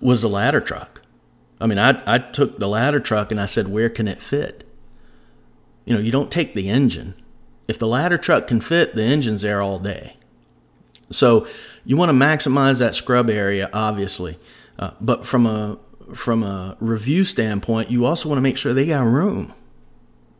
was 0.00 0.22
the 0.22 0.28
ladder 0.28 0.60
truck. 0.60 1.00
I 1.60 1.66
mean, 1.66 1.78
I, 1.78 2.02
I 2.06 2.18
took 2.18 2.58
the 2.58 2.68
ladder 2.68 2.98
truck 2.98 3.30
and 3.30 3.40
I 3.40 3.46
said, 3.46 3.68
where 3.68 3.88
can 3.88 4.08
it 4.08 4.20
fit? 4.20 4.68
You 5.84 5.94
know, 5.94 6.00
you 6.00 6.10
don't 6.10 6.30
take 6.30 6.54
the 6.54 6.68
engine. 6.68 7.14
If 7.72 7.78
the 7.78 7.86
ladder 7.86 8.18
truck 8.18 8.46
can 8.46 8.60
fit, 8.60 8.94
the 8.94 9.02
engine's 9.02 9.42
there 9.42 9.62
all 9.62 9.78
day. 9.78 10.16
So 11.10 11.46
you 11.84 11.96
want 11.96 12.10
to 12.10 12.14
maximize 12.14 12.78
that 12.78 12.94
scrub 12.94 13.30
area, 13.30 13.70
obviously. 13.72 14.38
Uh, 14.78 14.90
but 15.00 15.26
from 15.26 15.46
a 15.46 15.78
from 16.14 16.42
a 16.42 16.76
review 16.80 17.24
standpoint, 17.24 17.90
you 17.90 18.04
also 18.04 18.28
want 18.28 18.36
to 18.36 18.42
make 18.42 18.58
sure 18.58 18.74
they 18.74 18.86
got 18.86 19.04
room. 19.06 19.54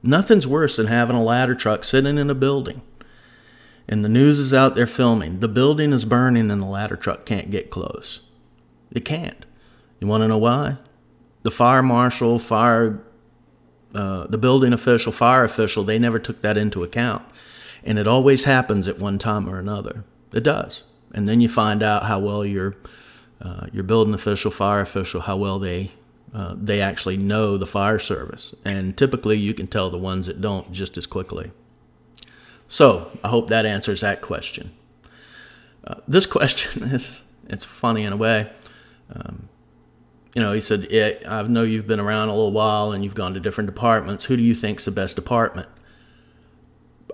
Nothing's 0.03 0.47
worse 0.47 0.77
than 0.77 0.87
having 0.87 1.17
a 1.17 1.23
ladder 1.23 1.55
truck 1.55 1.85
sitting 1.85 2.19
in 2.19 2.29
a 2.29 2.35
building 2.35 2.83
and 3.89 4.05
the 4.05 4.09
news 4.09 4.39
is 4.39 4.55
out 4.55 4.75
there 4.75 4.87
filming. 4.87 5.41
The 5.41 5.49
building 5.49 5.93
is 5.93 6.05
burning 6.05 6.51
and 6.51 6.63
the 6.63 6.67
ladder 6.67 6.97
truck 6.97 7.27
can't 7.27 7.51
get 7.51 7.71
close. 7.71 8.21
It 8.91 9.05
can't. 9.05 9.45
You 10.01 10.07
want 10.07 10.23
to 10.23 10.29
know 10.29 10.39
why? 10.39 10.79
The 11.43 11.51
fire 11.51 11.83
marshal, 11.83 12.39
fire, 12.39 13.03
uh, 13.95 14.27
the 14.27 14.39
building 14.39 14.73
official, 14.73 15.13
fire 15.13 15.45
official, 15.45 15.85
they 15.85 15.99
never 15.99 16.19
took 16.19 16.43
that 16.43 16.57
into 16.57 16.83
account. 16.83 17.25
And 17.85 17.99
it 17.99 18.07
always 18.07 18.45
happens 18.45 18.89
at 18.89 18.99
one 18.99 19.19
time 19.19 19.49
or 19.49 19.59
another. 19.59 20.05
It 20.33 20.45
does. 20.45 20.85
And 21.13 21.29
then 21.29 21.41
you 21.41 21.49
find 21.49 21.83
out 21.83 22.05
how 22.05 22.19
well 22.21 22.45
your, 22.45 22.77
uh, 23.41 23.67
your 23.73 23.83
building 23.83 24.15
official, 24.15 24.51
fire 24.51 24.81
official, 24.81 25.21
how 25.21 25.37
well 25.37 25.59
they 25.59 25.91
uh, 26.35 26.55
they 26.57 26.81
actually 26.81 27.17
know 27.17 27.59
the 27.59 27.67
fire 27.67 27.99
service. 27.99 28.55
And 28.65 28.97
typically 28.97 29.39
you 29.39 29.53
can 29.53 29.67
tell 29.67 29.91
the 29.91 29.99
ones 29.99 30.27
that 30.27 30.41
don't 30.41 30.73
just 30.73 30.97
as 30.97 31.07
quickly. 31.07 31.51
So 32.69 33.11
I 33.23 33.29
hope 33.29 33.49
that 33.49 33.67
answers 33.67 34.01
that 34.01 34.23
question. 34.23 34.73
Uh, 35.85 35.97
this 36.09 36.25
question 36.39 36.85
is 36.85 37.23
it's 37.49 37.65
funny 37.65 38.05
in 38.05 38.13
a 38.13 38.17
way. 38.17 38.51
Um, 39.15 39.49
you 40.35 40.41
know, 40.41 40.53
he 40.53 40.61
said, 40.61 40.89
yeah, 40.91 41.13
I 41.29 41.43
know 41.43 41.63
you've 41.63 41.87
been 41.87 42.01
around 42.01 42.29
a 42.29 42.35
little 42.35 42.53
while 42.53 42.93
and 42.93 43.05
you've 43.05 43.15
gone 43.15 43.35
to 43.35 43.41
different 43.41 43.69
departments. 43.69 44.25
Who 44.25 44.37
do 44.37 44.43
you 44.43 44.55
think's 44.55 44.85
the 44.85 44.91
best 44.91 45.15
department? 45.15 45.69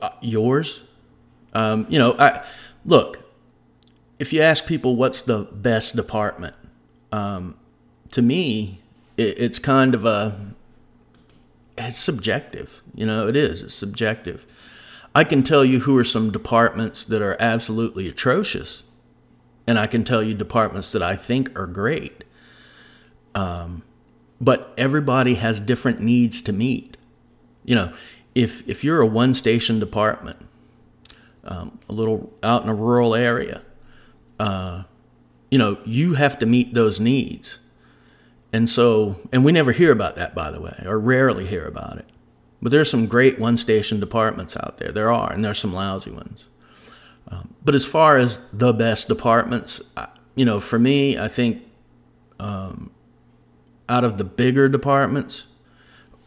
Uh, 0.00 0.10
yours? 0.20 0.82
Um, 1.52 1.86
you 1.88 1.98
know, 1.98 2.14
I 2.18 2.44
look. 2.84 3.24
If 4.18 4.32
you 4.32 4.40
ask 4.42 4.66
people 4.66 4.96
what's 4.96 5.22
the 5.22 5.44
best 5.52 5.94
department, 5.96 6.54
um, 7.12 7.56
to 8.12 8.22
me, 8.22 8.80
it, 9.16 9.38
it's 9.38 9.58
kind 9.58 9.94
of 9.94 10.04
a 10.04 10.54
it's 11.76 11.98
subjective. 11.98 12.82
You 12.94 13.06
know, 13.06 13.26
it 13.28 13.36
is. 13.36 13.62
It's 13.62 13.74
subjective. 13.74 14.46
I 15.14 15.24
can 15.24 15.42
tell 15.42 15.64
you 15.64 15.80
who 15.80 15.96
are 15.96 16.04
some 16.04 16.30
departments 16.30 17.02
that 17.04 17.22
are 17.22 17.36
absolutely 17.40 18.08
atrocious, 18.08 18.82
and 19.66 19.78
I 19.78 19.86
can 19.86 20.04
tell 20.04 20.22
you 20.22 20.34
departments 20.34 20.92
that 20.92 21.02
I 21.02 21.16
think 21.16 21.58
are 21.58 21.66
great. 21.66 22.24
Um, 23.38 23.82
but 24.40 24.74
everybody 24.76 25.34
has 25.36 25.60
different 25.60 26.00
needs 26.00 26.42
to 26.42 26.52
meet. 26.52 26.96
You 27.64 27.76
know, 27.76 27.92
if 28.34 28.68
if 28.68 28.82
you're 28.82 29.00
a 29.00 29.06
one 29.06 29.34
station 29.34 29.78
department, 29.78 30.38
um, 31.44 31.78
a 31.88 31.92
little 31.92 32.32
out 32.42 32.64
in 32.64 32.68
a 32.68 32.74
rural 32.74 33.14
area, 33.14 33.62
uh, 34.40 34.82
you 35.50 35.58
know, 35.58 35.78
you 35.84 36.14
have 36.14 36.38
to 36.40 36.46
meet 36.46 36.74
those 36.74 36.98
needs. 36.98 37.58
And 38.52 38.68
so, 38.68 39.16
and 39.32 39.44
we 39.44 39.52
never 39.52 39.72
hear 39.72 39.92
about 39.92 40.16
that, 40.16 40.34
by 40.34 40.50
the 40.50 40.60
way, 40.60 40.82
or 40.84 40.98
rarely 40.98 41.46
hear 41.46 41.66
about 41.66 41.98
it. 41.98 42.06
But 42.60 42.72
there's 42.72 42.90
some 42.90 43.06
great 43.06 43.38
one 43.38 43.56
station 43.56 44.00
departments 44.00 44.56
out 44.56 44.78
there. 44.78 44.90
There 44.90 45.12
are, 45.12 45.32
and 45.32 45.44
there's 45.44 45.58
some 45.58 45.72
lousy 45.72 46.10
ones. 46.10 46.48
Um, 47.28 47.54
but 47.64 47.74
as 47.74 47.84
far 47.84 48.16
as 48.16 48.40
the 48.52 48.72
best 48.72 49.06
departments, 49.06 49.82
you 50.34 50.44
know, 50.44 50.58
for 50.58 50.78
me, 50.78 51.18
I 51.18 51.28
think 51.28 51.62
um, 52.40 52.90
out 53.88 54.04
of 54.04 54.18
the 54.18 54.24
bigger 54.24 54.68
departments, 54.68 55.46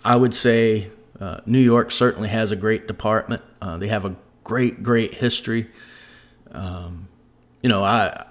I 0.03 0.15
would 0.15 0.33
say 0.33 0.89
uh, 1.19 1.41
New 1.45 1.59
York 1.59 1.91
certainly 1.91 2.29
has 2.29 2.51
a 2.51 2.55
great 2.55 2.87
department. 2.87 3.41
Uh, 3.61 3.77
they 3.77 3.87
have 3.87 4.05
a 4.05 4.15
great, 4.43 4.81
great 4.81 5.13
history. 5.13 5.67
Um, 6.51 7.07
you 7.61 7.69
know, 7.69 7.83
I 7.83 8.25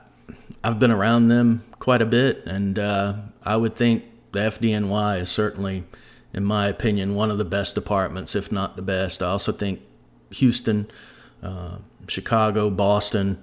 I've 0.63 0.79
been 0.79 0.91
around 0.91 1.29
them 1.29 1.65
quite 1.79 2.03
a 2.03 2.07
bit, 2.07 2.45
and 2.47 2.79
uh, 2.79 3.15
I 3.43 3.57
would 3.57 3.77
think 3.77 4.05
the 4.33 4.41
FDNY 4.41 5.21
is 5.21 5.31
certainly, 5.31 5.85
in 6.35 6.45
my 6.45 6.69
opinion, 6.69 7.15
one 7.15 7.31
of 7.31 7.39
the 7.39 7.45
best 7.45 7.75
departments, 7.75 8.35
if 8.35 8.53
not 8.53 8.77
the 8.77 8.83
best. 8.83 9.23
I 9.23 9.29
also 9.29 9.53
think 9.53 9.81
Houston, 10.33 10.89
uh, 11.43 11.79
Chicago, 12.09 12.71
Boston. 12.71 13.39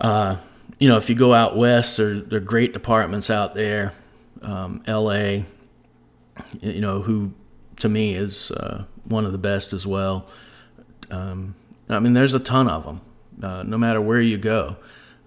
Uh, 0.00 0.36
you 0.78 0.88
know, 0.88 0.96
if 0.96 1.10
you 1.10 1.16
go 1.16 1.34
out 1.34 1.56
west, 1.56 1.96
there, 1.96 2.20
there 2.20 2.38
are 2.38 2.42
great 2.42 2.72
departments 2.72 3.30
out 3.30 3.54
there. 3.54 3.92
Um, 4.42 4.82
L.A., 4.86 5.44
you 6.60 6.80
know, 6.80 7.02
who 7.02 7.32
to 7.76 7.88
me 7.88 8.14
is 8.14 8.50
uh, 8.52 8.84
one 9.04 9.24
of 9.24 9.32
the 9.32 9.38
best 9.38 9.72
as 9.72 9.86
well. 9.86 10.28
Um, 11.10 11.54
I 11.88 12.00
mean, 12.00 12.12
there's 12.12 12.34
a 12.34 12.38
ton 12.38 12.68
of 12.68 12.84
them, 12.84 13.00
uh, 13.42 13.62
no 13.62 13.78
matter 13.78 14.00
where 14.00 14.20
you 14.20 14.36
go. 14.36 14.76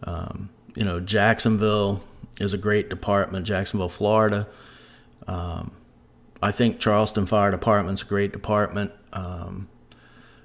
Um, 0.04 0.50
you 0.76 0.84
know, 0.84 1.00
Jacksonville 1.00 2.04
is 2.40 2.54
a 2.54 2.58
great 2.58 2.90
department, 2.90 3.46
Jacksonville, 3.46 3.90
Florida. 3.90 4.48
Um, 5.28 5.72
I 6.42 6.52
think 6.52 6.80
Charleston 6.80 7.26
Fire 7.26 7.52
Department's 7.52 8.02
a 8.02 8.06
great 8.06 8.34
department. 8.34 8.92
Um, 9.14 9.68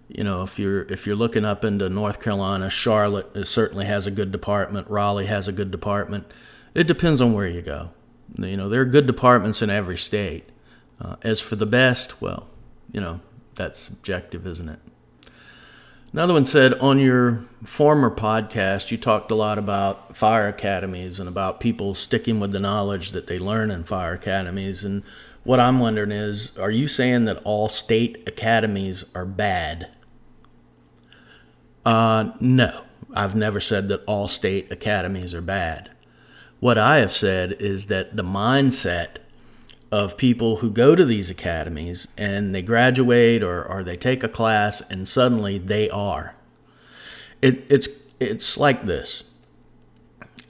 you 0.09 0.25
know, 0.25 0.43
if 0.43 0.59
you're 0.59 0.83
if 0.83 1.07
you're 1.07 1.17
looking 1.17 1.45
up 1.45 1.65
into 1.65 1.89
North 1.89 2.21
Carolina, 2.21 2.71
Charlotte 2.71 3.47
certainly 3.47 3.87
has 3.87 4.07
a 4.07 4.11
good 4.11 4.31
department. 4.31 4.89
Raleigh 4.89 5.27
has 5.27 5.49
a 5.49 5.53
good 5.53 5.71
department. 5.71 6.27
It 6.75 6.87
depends 6.87 7.21
on 7.21 7.33
where 7.33 7.49
you 7.49 7.63
go. 7.63 7.91
You 8.35 8.57
know, 8.57 8.69
there 8.69 8.81
are 8.83 8.87
good 8.87 9.07
departments 9.07 9.63
in 9.63 9.71
every 9.71 9.97
state. 9.97 10.49
Uh, 11.01 11.17
as 11.23 11.41
for 11.41 11.57
the 11.57 11.67
best, 11.67 12.21
well, 12.23 12.49
you 12.91 13.01
know, 13.01 13.21
that's 13.55 13.79
subjective, 13.79 14.47
isn't 14.47 14.69
it? 14.69 14.79
Another 16.13 16.33
one 16.33 16.47
said 16.47 16.73
on 16.75 16.99
your 16.99 17.41
former 17.63 18.11
podcast, 18.11 18.91
you 18.91 18.97
talked 18.97 19.31
a 19.31 19.35
lot 19.35 19.59
about 19.59 20.17
fire 20.17 20.49
academies 20.49 21.21
and 21.21 21.29
about 21.29 21.61
people 21.61 21.95
sticking 21.95 22.41
with 22.41 22.53
the 22.53 22.61
knowledge 22.61 23.11
that 23.11 23.27
they 23.27 23.39
learn 23.39 23.71
in 23.71 23.85
fire 23.85 24.15
academies. 24.15 24.85
And 24.85 25.05
what 25.45 25.61
I'm 25.61 25.79
wondering 25.79 26.13
is, 26.13 26.57
are 26.57 26.71
you 26.71 26.89
saying 26.89 27.27
that 27.27 27.43
all 27.45 27.69
state 27.69 28.23
academies 28.27 29.05
are 29.15 29.27
bad? 29.27 29.91
Uh, 31.85 32.33
no, 32.41 32.85
I've 33.13 33.37
never 33.37 33.61
said 33.61 33.89
that 33.89 34.03
all 34.07 34.29
state 34.29 34.73
academies 34.73 35.35
are 35.35 35.43
bad. 35.43 35.91
What 36.61 36.79
I 36.79 36.99
have 36.99 37.13
said 37.13 37.53
is 37.61 37.87
that 37.87 38.17
the 38.17 38.25
mindset 38.25 39.17
of 39.93 40.17
people 40.17 40.57
who 40.57 40.71
go 40.71 40.97
to 40.97 41.05
these 41.05 41.31
academies 41.31 42.09
and 42.17 42.55
they 42.55 42.63
graduate 42.63 43.43
or, 43.43 43.65
or 43.65 43.85
they 43.85 43.95
take 43.95 44.25
a 44.25 44.29
class 44.29 44.81
and 44.91 45.07
suddenly 45.07 45.59
they 45.59 45.89
are. 45.91 46.35
It, 47.41 47.71
it's, 47.71 47.89
it's 48.19 48.59
like 48.59 48.85
this 48.87 49.23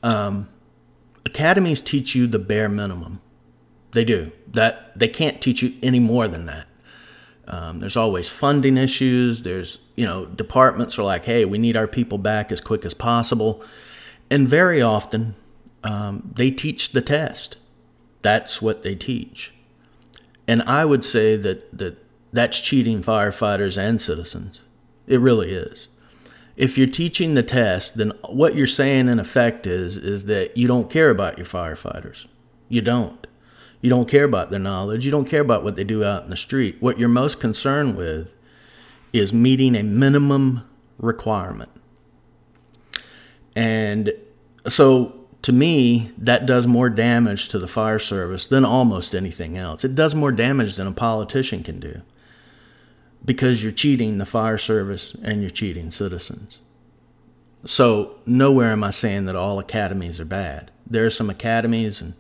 um, 0.03 0.49
academies 1.25 1.81
teach 1.81 2.15
you 2.15 2.27
the 2.27 2.39
bare 2.39 2.69
minimum. 2.69 3.21
They 3.91 4.05
do. 4.05 4.33
That 4.49 4.97
they 4.99 5.09
can't 5.09 5.41
teach 5.41 5.63
you 5.63 5.75
any 5.83 6.01
more 6.01 6.29
than 6.29 6.47
that. 6.47 6.67
Um, 7.49 7.81
there's 7.81 7.97
always 7.97 8.29
funding 8.29 8.77
issues. 8.77 9.43
There's, 9.43 9.79
you 9.97 10.05
know, 10.05 10.27
departments 10.27 10.99
are 10.99 11.03
like, 11.03 11.25
hey, 11.25 11.45
we 11.45 11.59
need 11.59 11.77
our 11.77 11.87
people 11.87 12.19
back 12.19 12.51
as 12.51 12.61
quick 12.61 12.85
as 12.85 12.95
possible. 12.95 13.63
And 14.31 14.49
very 14.49 14.83
often, 14.83 15.37
um, 15.87 16.33
they 16.35 16.51
teach 16.51 16.91
the 16.91 17.01
test. 17.01 17.57
That's 18.23 18.61
what 18.61 18.83
they 18.83 18.95
teach. 18.95 19.55
And 20.49 20.63
I 20.63 20.85
would 20.85 21.05
say 21.05 21.37
that, 21.37 21.79
that 21.79 21.97
that's 22.33 22.61
cheating 22.61 23.03
firefighters 23.03 23.79
and 23.79 24.01
citizens. 24.01 24.63
It 25.07 25.21
really 25.21 25.53
is. 25.53 25.89
If 26.57 26.77
you're 26.77 26.89
teaching 26.89 27.35
the 27.35 27.43
test, 27.43 27.99
then 27.99 28.13
what 28.29 28.57
you're 28.57 28.67
saying 28.67 29.09
in 29.09 29.21
effect 29.21 29.67
is, 29.67 29.97
is 29.97 30.25
that 30.25 30.57
you 30.57 30.67
don't 30.67 30.91
care 30.91 31.11
about 31.11 31.39
your 31.39 31.47
firefighters. 31.47 32.27
You 32.69 32.81
don't. 32.81 33.27
You 33.81 33.91
don't 33.91 34.09
care 34.09 34.25
about 34.25 34.51
their 34.51 34.59
knowledge. 34.59 35.05
You 35.05 35.11
don't 35.11 35.29
care 35.29 35.43
about 35.43 35.63
what 35.63 35.77
they 35.77 35.85
do 35.85 36.03
out 36.03 36.25
in 36.25 36.31
the 36.31 36.37
street. 36.37 36.77
What 36.81 36.99
you're 36.99 37.09
most 37.09 37.39
concerned 37.39 37.97
with 37.97 38.35
is 39.13 39.33
meeting 39.33 39.77
a 39.77 39.85
minimum 39.85 40.69
requirement. 40.99 41.71
And 43.55 44.13
so 44.67 45.26
to 45.47 45.53
me, 45.53 46.11
that 46.19 46.45
does 46.45 46.67
more 46.67 46.91
damage 46.91 47.51
to 47.51 47.61
the 47.61 47.69
fire 47.69 48.01
service 48.01 48.49
than 48.49 48.65
almost 48.65 49.15
anything 49.15 49.57
else. 49.57 49.85
It 49.85 49.95
does 49.95 50.13
more 50.13 50.33
damage 50.33 50.75
than 50.75 50.89
a 50.89 50.93
politician 50.93 51.63
can 51.63 51.79
do 51.79 52.03
because 53.25 53.63
you're 53.63 53.71
cheating 53.71 54.19
the 54.19 54.27
fire 54.27 54.59
service 54.59 55.15
and 55.23 55.43
you're 55.43 55.51
cheating 55.51 55.93
citizens. 55.93 56.59
So, 57.65 58.17
nowhere 58.27 58.73
am 58.73 58.83
I 58.83 58.91
saying 58.91 59.27
that 59.27 59.37
all 59.37 59.61
academies 59.61 60.19
are 60.19 60.25
bad. 60.25 60.73
There 60.85 61.07
are 61.07 61.11
some 61.11 61.31
academies 61.31 62.01
and 62.01 62.15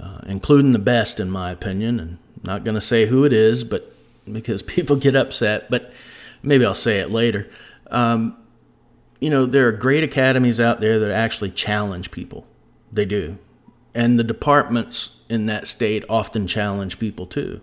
uh, 0.00 0.22
including 0.26 0.72
the 0.72 0.80
best, 0.80 1.20
in 1.20 1.30
my 1.30 1.52
opinion. 1.52 2.00
And 2.00 2.18
I'm 2.38 2.42
not 2.42 2.64
going 2.64 2.74
to 2.74 2.80
say 2.80 3.06
who 3.06 3.24
it 3.24 3.32
is, 3.32 3.62
but 3.62 3.92
because 4.32 4.62
people 4.64 4.96
get 4.96 5.14
upset, 5.14 5.70
but 5.70 5.92
maybe 6.42 6.64
I'll 6.64 6.74
say 6.74 6.98
it 6.98 7.12
later. 7.12 7.48
Um, 7.92 8.36
you 9.20 9.30
know, 9.30 9.46
there 9.46 9.68
are 9.68 9.72
great 9.72 10.04
academies 10.04 10.60
out 10.60 10.80
there 10.80 10.98
that 11.00 11.10
actually 11.10 11.50
challenge 11.50 12.10
people. 12.10 12.46
They 12.92 13.04
do. 13.04 13.38
And 13.94 14.18
the 14.18 14.24
departments 14.24 15.20
in 15.28 15.46
that 15.46 15.66
state 15.66 16.04
often 16.08 16.46
challenge 16.46 16.98
people 16.98 17.26
too. 17.26 17.60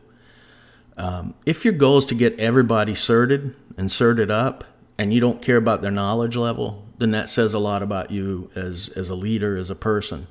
Um, 0.98 1.34
if 1.46 1.66
your 1.66 1.74
goal 1.74 1.98
is 1.98 2.06
to 2.08 2.16
get 2.16 2.40
everybody 2.40 2.96
certed 2.96 3.56
and 3.78 3.92
certed 3.92 4.32
up, 4.32 4.64
and 4.98 5.14
you 5.14 5.20
don't 5.20 5.42
care 5.42 5.58
about 5.58 5.82
their 5.82 5.92
knowledge 5.92 6.36
level, 6.36 6.86
then 6.98 7.12
that 7.12 7.30
says 7.30 7.54
a 7.54 7.60
lot 7.60 7.84
about 7.84 8.12
you 8.12 8.50
as, 8.56 8.90
as 8.90 9.10
a 9.10 9.16
leader, 9.16 9.58
as 9.58 9.70
a 9.70 9.76
person. 9.76 10.28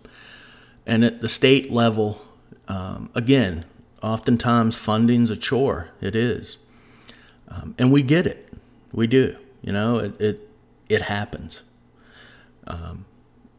And 0.86 1.04
at 1.04 1.20
the 1.20 1.28
state 1.28 1.70
level, 1.70 2.22
um, 2.68 3.10
again, 3.14 3.64
oftentimes 4.02 4.76
funding's 4.76 5.30
a 5.30 5.36
chore. 5.36 5.90
It 6.00 6.16
is. 6.16 6.56
Um, 7.48 7.74
and 7.78 7.92
we 7.92 8.02
get 8.02 8.26
it. 8.26 8.52
We 8.92 9.06
do. 9.06 9.36
You 9.62 9.72
know, 9.72 9.98
it, 9.98 10.20
it, 10.20 10.50
it 10.88 11.02
happens. 11.02 11.62
Um, 12.66 13.04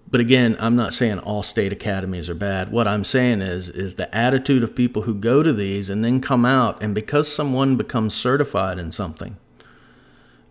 but 0.10 0.22
again, 0.22 0.56
I'm 0.60 0.76
not 0.76 0.94
saying 0.94 1.20
all 1.20 1.44
state 1.44 1.74
academies 1.74 2.30
are 2.30 2.36
bad. 2.36 2.72
What 2.72 2.88
I'm 2.88 3.04
saying 3.04 3.42
is, 3.42 3.70
is 3.70 3.96
the 3.96 4.16
attitude 4.16 4.64
of 4.64 4.76
people 4.76 5.02
who 5.02 5.14
go 5.14 5.44
to 5.44 5.52
these 5.52 5.90
and 5.90 6.04
then 6.06 6.22
come 6.22 6.46
out, 6.46 6.82
and 6.82 6.96
because 6.96 7.34
someone 7.34 7.76
becomes 7.76 8.14
certified 8.14 8.80
in 8.80 8.92
something, 8.92 9.38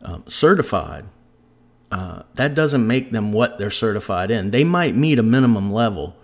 um, 0.02 0.24
certified, 0.28 1.06
uh, 1.90 2.24
that 2.34 2.54
doesn't 2.54 2.86
make 2.86 3.12
them 3.12 3.32
what 3.32 3.56
they're 3.58 3.70
certified 3.70 4.30
in. 4.30 4.50
They 4.50 4.64
might 4.64 4.96
meet 4.96 5.18
a 5.18 5.22
minimum 5.22 5.72
level, 5.72 6.16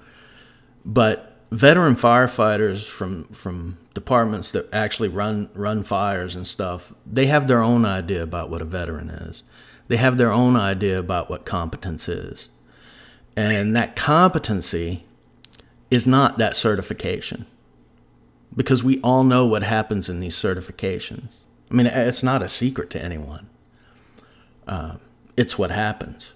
but 0.84 1.38
veteran 1.50 1.94
firefighters 1.94 2.88
from 2.88 3.24
from 3.24 3.78
departments 3.94 4.52
that 4.52 4.72
actually 4.72 5.08
run 5.08 5.48
run 5.54 5.82
fires 5.82 6.34
and 6.34 6.46
stuff, 6.46 6.92
they 7.06 7.26
have 7.26 7.46
their 7.46 7.62
own 7.62 7.84
idea 7.84 8.22
about 8.22 8.50
what 8.50 8.62
a 8.62 8.64
veteran 8.64 9.10
is. 9.10 9.42
They 9.90 9.96
have 9.96 10.18
their 10.18 10.30
own 10.30 10.54
idea 10.54 11.00
about 11.00 11.28
what 11.28 11.44
competence 11.44 12.08
is. 12.08 12.48
And 13.36 13.74
that 13.74 13.96
competency 13.96 15.04
is 15.90 16.06
not 16.06 16.38
that 16.38 16.56
certification. 16.56 17.44
Because 18.54 18.84
we 18.84 19.00
all 19.00 19.24
know 19.24 19.46
what 19.46 19.64
happens 19.64 20.08
in 20.08 20.20
these 20.20 20.36
certifications. 20.36 21.38
I 21.68 21.74
mean, 21.74 21.86
it's 21.86 22.22
not 22.22 22.40
a 22.40 22.48
secret 22.48 22.90
to 22.90 23.02
anyone. 23.02 23.50
Uh, 24.64 24.98
it's 25.36 25.58
what 25.58 25.72
happens. 25.72 26.34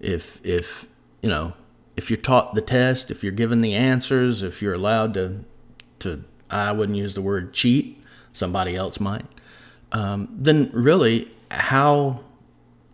If 0.00 0.44
if 0.44 0.88
you 1.22 1.28
know 1.28 1.52
if 1.96 2.10
you're 2.10 2.16
taught 2.16 2.54
the 2.54 2.60
test, 2.60 3.12
if 3.12 3.22
you're 3.22 3.32
given 3.32 3.60
the 3.60 3.74
answers, 3.74 4.42
if 4.42 4.62
you're 4.62 4.74
allowed 4.74 5.14
to, 5.14 5.44
to 6.00 6.24
I 6.50 6.72
wouldn't 6.72 6.98
use 6.98 7.14
the 7.14 7.22
word 7.22 7.52
cheat, 7.52 8.02
somebody 8.32 8.74
else 8.74 8.98
might, 8.98 9.26
um, 9.92 10.28
then 10.32 10.70
really 10.72 11.30
how, 11.50 12.20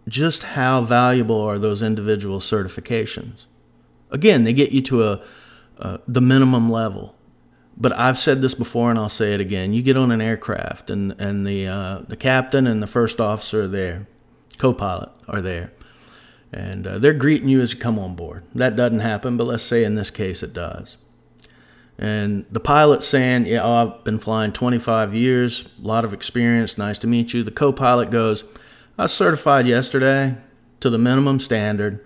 just 0.08 0.42
how 0.42 0.80
valuable 0.82 1.40
are 1.40 1.58
those 1.58 1.82
individual 1.82 2.38
certifications? 2.38 3.46
Again, 4.10 4.44
they 4.44 4.52
get 4.52 4.72
you 4.72 4.82
to 4.82 5.04
a, 5.04 5.22
uh, 5.78 5.98
the 6.06 6.20
minimum 6.20 6.70
level. 6.70 7.14
But 7.76 7.98
I've 7.98 8.18
said 8.18 8.40
this 8.40 8.54
before 8.54 8.90
and 8.90 8.98
I'll 8.98 9.08
say 9.08 9.34
it 9.34 9.40
again. 9.40 9.72
You 9.72 9.82
get 9.82 9.96
on 9.96 10.12
an 10.12 10.20
aircraft 10.20 10.90
and, 10.90 11.20
and 11.20 11.44
the, 11.44 11.66
uh, 11.66 11.98
the 12.06 12.16
captain 12.16 12.66
and 12.68 12.80
the 12.82 12.86
first 12.86 13.20
officer 13.20 13.64
are 13.64 13.68
there, 13.68 14.06
co 14.58 14.72
pilot 14.72 15.10
are 15.26 15.40
there 15.40 15.72
and 16.54 16.86
uh, 16.86 16.98
they're 16.98 17.12
greeting 17.12 17.48
you 17.48 17.60
as 17.60 17.72
you 17.72 17.78
come 17.78 17.98
on 17.98 18.14
board. 18.14 18.44
That 18.54 18.76
doesn't 18.76 19.00
happen, 19.00 19.36
but 19.36 19.44
let's 19.44 19.64
say 19.64 19.82
in 19.82 19.96
this 19.96 20.10
case 20.10 20.42
it 20.42 20.52
does. 20.52 20.96
And 21.98 22.46
the 22.50 22.60
pilot's 22.60 23.06
saying, 23.06 23.46
Yeah, 23.46 23.62
oh, 23.62 23.72
I've 23.72 24.04
been 24.04 24.20
flying 24.20 24.52
25 24.52 25.14
years, 25.14 25.64
a 25.82 25.86
lot 25.86 26.04
of 26.04 26.12
experience, 26.12 26.78
nice 26.78 26.98
to 27.00 27.08
meet 27.08 27.34
you. 27.34 27.42
The 27.42 27.50
co 27.50 27.72
pilot 27.72 28.10
goes, 28.10 28.44
I 28.96 29.06
certified 29.06 29.66
yesterday 29.66 30.36
to 30.80 30.90
the 30.90 30.98
minimum 30.98 31.40
standard. 31.40 32.04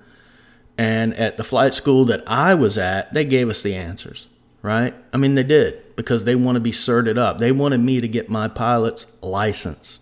And 0.79 1.13
at 1.15 1.37
the 1.37 1.45
flight 1.45 1.75
school 1.75 2.05
that 2.07 2.23
I 2.27 2.55
was 2.55 2.79
at, 2.79 3.13
they 3.13 3.25
gave 3.25 3.49
us 3.49 3.63
the 3.63 3.75
answers, 3.75 4.29
right? 4.63 4.95
I 5.13 5.17
mean, 5.17 5.35
they 5.35 5.43
did 5.43 5.97
because 5.97 6.23
they 6.23 6.37
want 6.37 6.55
to 6.55 6.61
be 6.61 6.71
certed 6.71 7.19
up. 7.19 7.39
They 7.39 7.51
wanted 7.51 7.81
me 7.81 8.01
to 8.01 8.07
get 8.07 8.31
my 8.31 8.47
pilot's 8.47 9.07
license, 9.21 9.99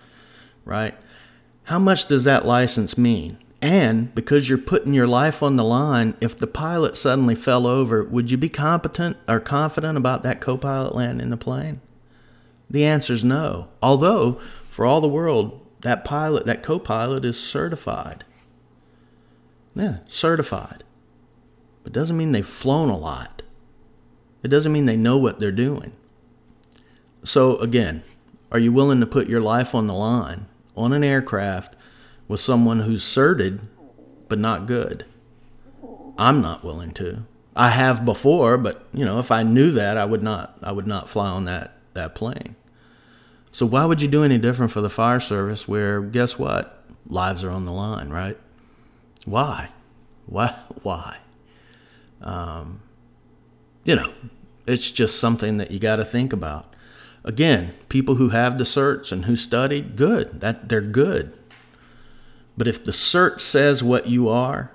right? 0.66 0.94
How 1.64 1.78
much 1.78 2.06
does 2.06 2.24
that 2.24 2.44
license 2.44 2.98
mean? 2.98 3.38
And 3.62 4.14
because 4.14 4.48
you're 4.48 4.58
putting 4.58 4.92
your 4.92 5.06
life 5.06 5.42
on 5.42 5.56
the 5.56 5.64
line, 5.64 6.14
if 6.20 6.36
the 6.36 6.46
pilot 6.46 6.94
suddenly 6.94 7.34
fell 7.34 7.66
over, 7.66 8.04
would 8.04 8.30
you 8.30 8.36
be 8.36 8.50
competent 8.50 9.16
or 9.26 9.40
confident 9.40 9.96
about 9.96 10.22
that 10.22 10.42
co 10.42 10.58
pilot 10.58 10.94
landing 10.94 11.30
the 11.30 11.38
plane? 11.38 11.80
The 12.68 12.84
answer 12.84 13.14
is 13.14 13.24
no. 13.24 13.68
Although, 13.82 14.34
for 14.68 14.84
all 14.84 15.00
the 15.00 15.08
world, 15.08 15.65
that 15.82 16.04
pilot, 16.04 16.46
that 16.46 16.62
co 16.62 16.78
pilot 16.78 17.24
is 17.24 17.38
certified. 17.38 18.24
Yeah, 19.74 19.98
certified. 20.06 20.84
But 21.84 21.92
doesn't 21.92 22.16
mean 22.16 22.32
they've 22.32 22.46
flown 22.46 22.88
a 22.88 22.96
lot. 22.96 23.42
It 24.42 24.48
doesn't 24.48 24.72
mean 24.72 24.86
they 24.86 24.96
know 24.96 25.18
what 25.18 25.38
they're 25.38 25.52
doing. 25.52 25.92
So, 27.24 27.56
again, 27.56 28.02
are 28.50 28.58
you 28.58 28.72
willing 28.72 29.00
to 29.00 29.06
put 29.06 29.28
your 29.28 29.40
life 29.40 29.74
on 29.74 29.86
the 29.86 29.94
line 29.94 30.46
on 30.76 30.92
an 30.92 31.02
aircraft 31.02 31.74
with 32.28 32.40
someone 32.40 32.80
who's 32.80 33.02
certed 33.02 33.60
but 34.28 34.38
not 34.38 34.66
good. 34.66 35.04
I'm 36.18 36.40
not 36.40 36.64
willing 36.64 36.92
to. 36.92 37.24
I 37.54 37.70
have 37.70 38.04
before, 38.04 38.58
but 38.58 38.86
you 38.92 39.04
know, 39.04 39.18
if 39.18 39.30
I 39.30 39.42
knew 39.42 39.70
that, 39.72 39.96
I 39.96 40.04
would 40.04 40.22
not. 40.22 40.58
I 40.62 40.72
would 40.72 40.86
not 40.86 41.08
fly 41.08 41.28
on 41.28 41.44
that 41.46 41.78
that 41.94 42.14
plane. 42.14 42.56
So 43.56 43.64
why 43.64 43.86
would 43.86 44.02
you 44.02 44.08
do 44.08 44.22
any 44.22 44.36
different 44.36 44.70
for 44.70 44.82
the 44.82 44.90
fire 44.90 45.18
service? 45.18 45.66
Where 45.66 46.02
guess 46.02 46.38
what, 46.38 46.84
lives 47.06 47.42
are 47.42 47.50
on 47.50 47.64
the 47.64 47.72
line, 47.72 48.10
right? 48.10 48.36
Why? 49.24 49.70
Why? 50.26 50.54
Why? 50.82 51.16
Um, 52.20 52.82
you 53.82 53.96
know, 53.96 54.12
it's 54.66 54.90
just 54.90 55.18
something 55.18 55.56
that 55.56 55.70
you 55.70 55.78
got 55.78 55.96
to 55.96 56.04
think 56.04 56.34
about. 56.34 56.76
Again, 57.24 57.72
people 57.88 58.16
who 58.16 58.28
have 58.28 58.58
the 58.58 58.64
certs 58.64 59.10
and 59.10 59.24
who 59.24 59.34
studied, 59.34 59.96
good. 59.96 60.40
That 60.42 60.68
they're 60.68 60.82
good. 60.82 61.32
But 62.58 62.68
if 62.68 62.84
the 62.84 62.92
cert 62.92 63.40
says 63.40 63.82
what 63.82 64.06
you 64.06 64.28
are, 64.28 64.70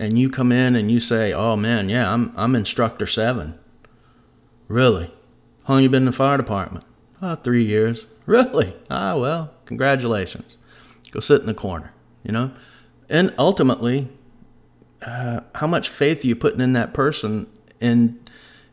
and 0.00 0.18
you 0.18 0.30
come 0.30 0.50
in 0.50 0.74
and 0.74 0.90
you 0.90 0.98
say, 0.98 1.32
"Oh 1.32 1.54
man, 1.54 1.88
yeah, 1.88 2.12
I'm 2.12 2.32
I'm 2.36 2.56
instructor 2.56 3.06
seven. 3.06 3.56
Really? 4.66 5.14
How 5.66 5.74
long 5.74 5.84
you 5.84 5.88
been 5.88 6.02
in 6.02 6.06
the 6.06 6.12
fire 6.12 6.36
department? 6.36 6.84
Oh, 7.22 7.36
three 7.36 7.62
years. 7.62 8.04
Really? 8.34 8.74
Ah, 8.90 9.16
well, 9.16 9.52
congratulations. 9.66 10.56
Go 11.12 11.20
sit 11.20 11.40
in 11.40 11.46
the 11.46 11.54
corner. 11.54 11.92
You 12.24 12.32
know, 12.32 12.50
and 13.08 13.32
ultimately, 13.38 14.08
uh, 15.00 15.40
how 15.54 15.68
much 15.68 15.88
faith 15.88 16.24
are 16.24 16.26
you 16.26 16.34
putting 16.34 16.60
in 16.60 16.72
that 16.72 16.92
person 16.92 17.46
in 17.80 18.18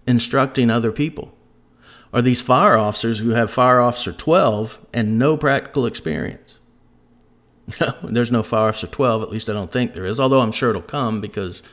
instructing 0.07 0.71
other 0.71 0.91
people? 0.91 1.33
Are 2.13 2.21
these 2.21 2.41
fire 2.41 2.77
officers 2.77 3.19
who 3.19 3.29
have 3.29 3.51
fire 3.51 3.79
officer 3.79 4.11
12 4.11 4.79
and 4.93 5.19
no 5.19 5.37
practical 5.37 5.85
experience? 5.85 6.57
No, 7.79 7.93
There's 8.03 8.31
no 8.31 8.43
fire 8.43 8.69
officer 8.69 8.87
12, 8.87 9.23
at 9.23 9.29
least 9.29 9.47
I 9.49 9.53
don't 9.53 9.71
think 9.71 9.93
there 9.93 10.03
is, 10.03 10.19
although 10.19 10.41
I'm 10.41 10.51
sure 10.51 10.71
it'll 10.71 10.81
come 10.81 11.21
because 11.21 11.63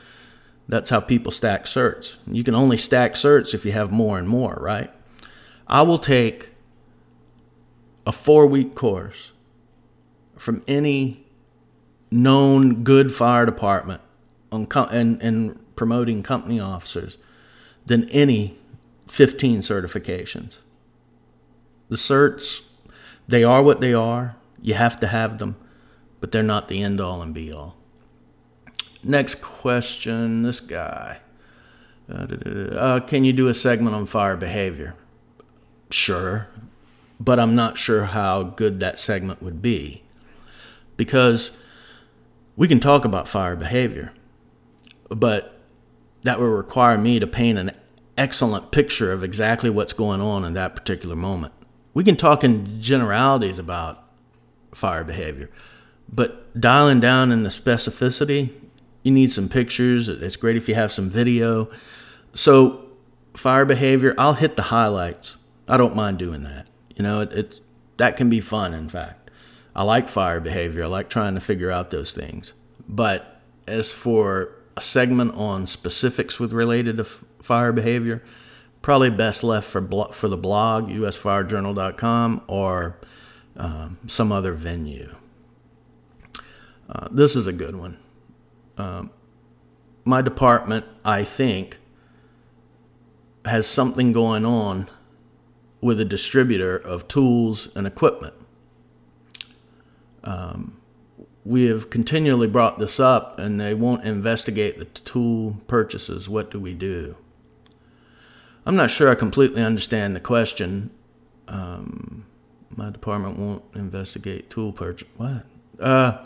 that's 0.69 0.89
how 0.89 1.01
people 1.01 1.33
stack 1.33 1.65
certs. 1.65 2.17
You 2.27 2.45
can 2.45 2.55
only 2.55 2.77
stack 2.77 3.15
certs 3.15 3.53
if 3.53 3.65
you 3.65 3.73
have 3.73 3.91
more 3.91 4.17
and 4.17 4.29
more, 4.29 4.57
right? 4.61 4.89
I 5.67 5.81
will 5.81 5.97
take 5.97 6.50
a 8.05 8.11
four 8.11 8.45
week 8.47 8.75
course 8.75 9.31
from 10.37 10.63
any 10.67 11.25
known 12.09 12.83
good 12.83 13.13
fire 13.13 13.45
department 13.45 14.01
on 14.51 14.67
and, 14.91 15.21
and 15.21 15.75
promoting 15.75 16.21
company 16.23 16.59
officers 16.59 17.17
than 17.85 18.09
any 18.09 18.57
15 19.07 19.59
certifications. 19.59 20.59
The 21.89 21.95
certs, 21.95 22.61
they 23.27 23.43
are 23.43 23.63
what 23.63 23.81
they 23.81 23.93
are. 23.93 24.35
You 24.61 24.73
have 24.75 24.99
to 24.99 25.07
have 25.07 25.39
them, 25.39 25.55
but 26.19 26.31
they're 26.31 26.43
not 26.43 26.67
the 26.67 26.81
end 26.81 27.01
all 27.01 27.21
and 27.21 27.33
be 27.33 27.51
all. 27.51 27.77
Next 29.03 29.41
question 29.41 30.43
this 30.43 30.59
guy. 30.59 31.19
Uh, 32.09 32.27
uh, 32.75 32.99
can 33.01 33.23
you 33.23 33.33
do 33.33 33.47
a 33.47 33.53
segment 33.53 33.95
on 33.95 34.05
fire 34.05 34.35
behavior? 34.35 34.95
Sure, 35.89 36.47
but 37.21 37.39
I'm 37.39 37.53
not 37.53 37.77
sure 37.77 38.05
how 38.05 38.41
good 38.41 38.79
that 38.79 38.97
segment 38.97 39.43
would 39.43 39.61
be. 39.61 40.01
Because 40.97 41.51
we 42.55 42.67
can 42.67 42.79
talk 42.79 43.05
about 43.05 43.27
fire 43.27 43.55
behavior, 43.55 44.11
but 45.07 45.59
that 46.23 46.39
would 46.39 46.47
require 46.47 46.97
me 46.97 47.19
to 47.19 47.27
paint 47.27 47.59
an 47.59 47.71
excellent 48.17 48.71
picture 48.71 49.11
of 49.11 49.23
exactly 49.23 49.69
what's 49.69 49.93
going 49.93 50.19
on 50.19 50.43
in 50.43 50.55
that 50.55 50.75
particular 50.75 51.15
moment. 51.15 51.53
We 51.93 52.03
can 52.03 52.15
talk 52.15 52.43
in 52.43 52.81
generalities 52.81 53.59
about 53.59 54.03
fire 54.73 55.03
behavior, 55.03 55.51
but 56.11 56.59
dialing 56.59 56.99
down 56.99 57.31
in 57.31 57.43
the 57.43 57.49
specificity, 57.49 58.51
you 59.03 59.11
need 59.11 59.31
some 59.31 59.47
pictures. 59.47 60.09
It's 60.09 60.37
great 60.37 60.55
if 60.55 60.67
you 60.67 60.73
have 60.73 60.91
some 60.91 61.09
video. 61.09 61.69
So, 62.33 62.83
fire 63.35 63.65
behavior, 63.65 64.15
I'll 64.17 64.33
hit 64.33 64.55
the 64.55 64.63
highlights. 64.63 65.37
I 65.67 65.77
don't 65.77 65.95
mind 65.95 66.17
doing 66.17 66.43
that. 66.43 66.67
You 67.01 67.07
know, 67.07 67.21
it, 67.21 67.33
it's 67.33 67.61
that 67.97 68.15
can 68.15 68.29
be 68.29 68.39
fun. 68.39 68.75
In 68.75 68.87
fact, 68.87 69.31
I 69.75 69.81
like 69.81 70.07
fire 70.07 70.39
behavior. 70.39 70.83
I 70.83 70.87
like 70.87 71.09
trying 71.09 71.33
to 71.33 71.41
figure 71.41 71.71
out 71.71 71.89
those 71.89 72.13
things. 72.13 72.53
But 72.87 73.41
as 73.65 73.91
for 73.91 74.51
a 74.77 74.81
segment 74.81 75.33
on 75.33 75.65
specifics 75.65 76.39
with 76.39 76.53
related 76.53 76.97
to 76.97 77.03
f- 77.05 77.25
fire 77.41 77.71
behavior, 77.71 78.21
probably 78.83 79.09
best 79.09 79.43
left 79.43 79.67
for 79.67 79.81
blo- 79.81 80.09
for 80.09 80.27
the 80.27 80.37
blog 80.37 80.89
usfirejournal.com 80.89 82.43
or 82.45 82.99
um, 83.57 83.97
some 84.05 84.31
other 84.31 84.53
venue. 84.53 85.15
Uh, 86.87 87.07
this 87.09 87.35
is 87.35 87.47
a 87.47 87.53
good 87.53 87.75
one. 87.75 87.97
Um, 88.77 89.09
my 90.05 90.21
department, 90.21 90.85
I 91.03 91.23
think, 91.23 91.79
has 93.43 93.65
something 93.65 94.11
going 94.11 94.45
on 94.45 94.87
with 95.81 95.99
a 95.99 96.05
distributor 96.05 96.77
of 96.77 97.07
tools 97.07 97.69
and 97.75 97.87
equipment. 97.87 98.35
Um, 100.23 100.77
we 101.43 101.65
have 101.65 101.89
continually 101.89 102.47
brought 102.47 102.77
this 102.77 102.99
up 102.99 103.39
and 103.39 103.59
they 103.59 103.73
won't 103.73 104.03
investigate 104.03 104.77
the 104.77 104.85
tool 104.85 105.57
purchases. 105.67 106.29
What 106.29 106.51
do 106.51 106.59
we 106.59 106.73
do? 106.73 107.17
I'm 108.65 108.75
not 108.75 108.91
sure 108.91 109.09
I 109.09 109.15
completely 109.15 109.63
understand 109.63 110.15
the 110.15 110.19
question. 110.19 110.91
Um, 111.47 112.25
my 112.69 112.91
department 112.91 113.39
won't 113.39 113.63
investigate 113.73 114.51
tool 114.51 114.71
purchase. 114.71 115.07
What? 115.17 115.45
Uh, 115.79 116.23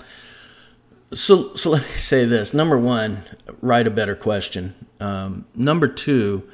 so, 1.13 1.53
so 1.55 1.69
let 1.69 1.83
me 1.83 1.95
say 1.95 2.25
this. 2.25 2.53
Number 2.53 2.77
one, 2.77 3.23
write 3.61 3.87
a 3.87 3.91
better 3.91 4.15
question. 4.15 4.75
Um, 4.99 5.45
number 5.55 5.87
two, 5.87 6.49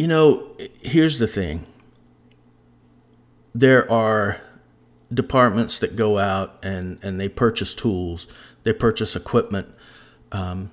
you 0.00 0.06
know, 0.06 0.46
here's 0.80 1.18
the 1.18 1.26
thing 1.26 1.66
there 3.54 3.90
are 3.92 4.40
departments 5.12 5.80
that 5.80 5.94
go 5.94 6.16
out 6.16 6.58
and, 6.62 6.98
and 7.02 7.20
they 7.20 7.28
purchase 7.28 7.74
tools, 7.74 8.26
they 8.62 8.72
purchase 8.72 9.14
equipment. 9.14 9.68
Um, 10.32 10.70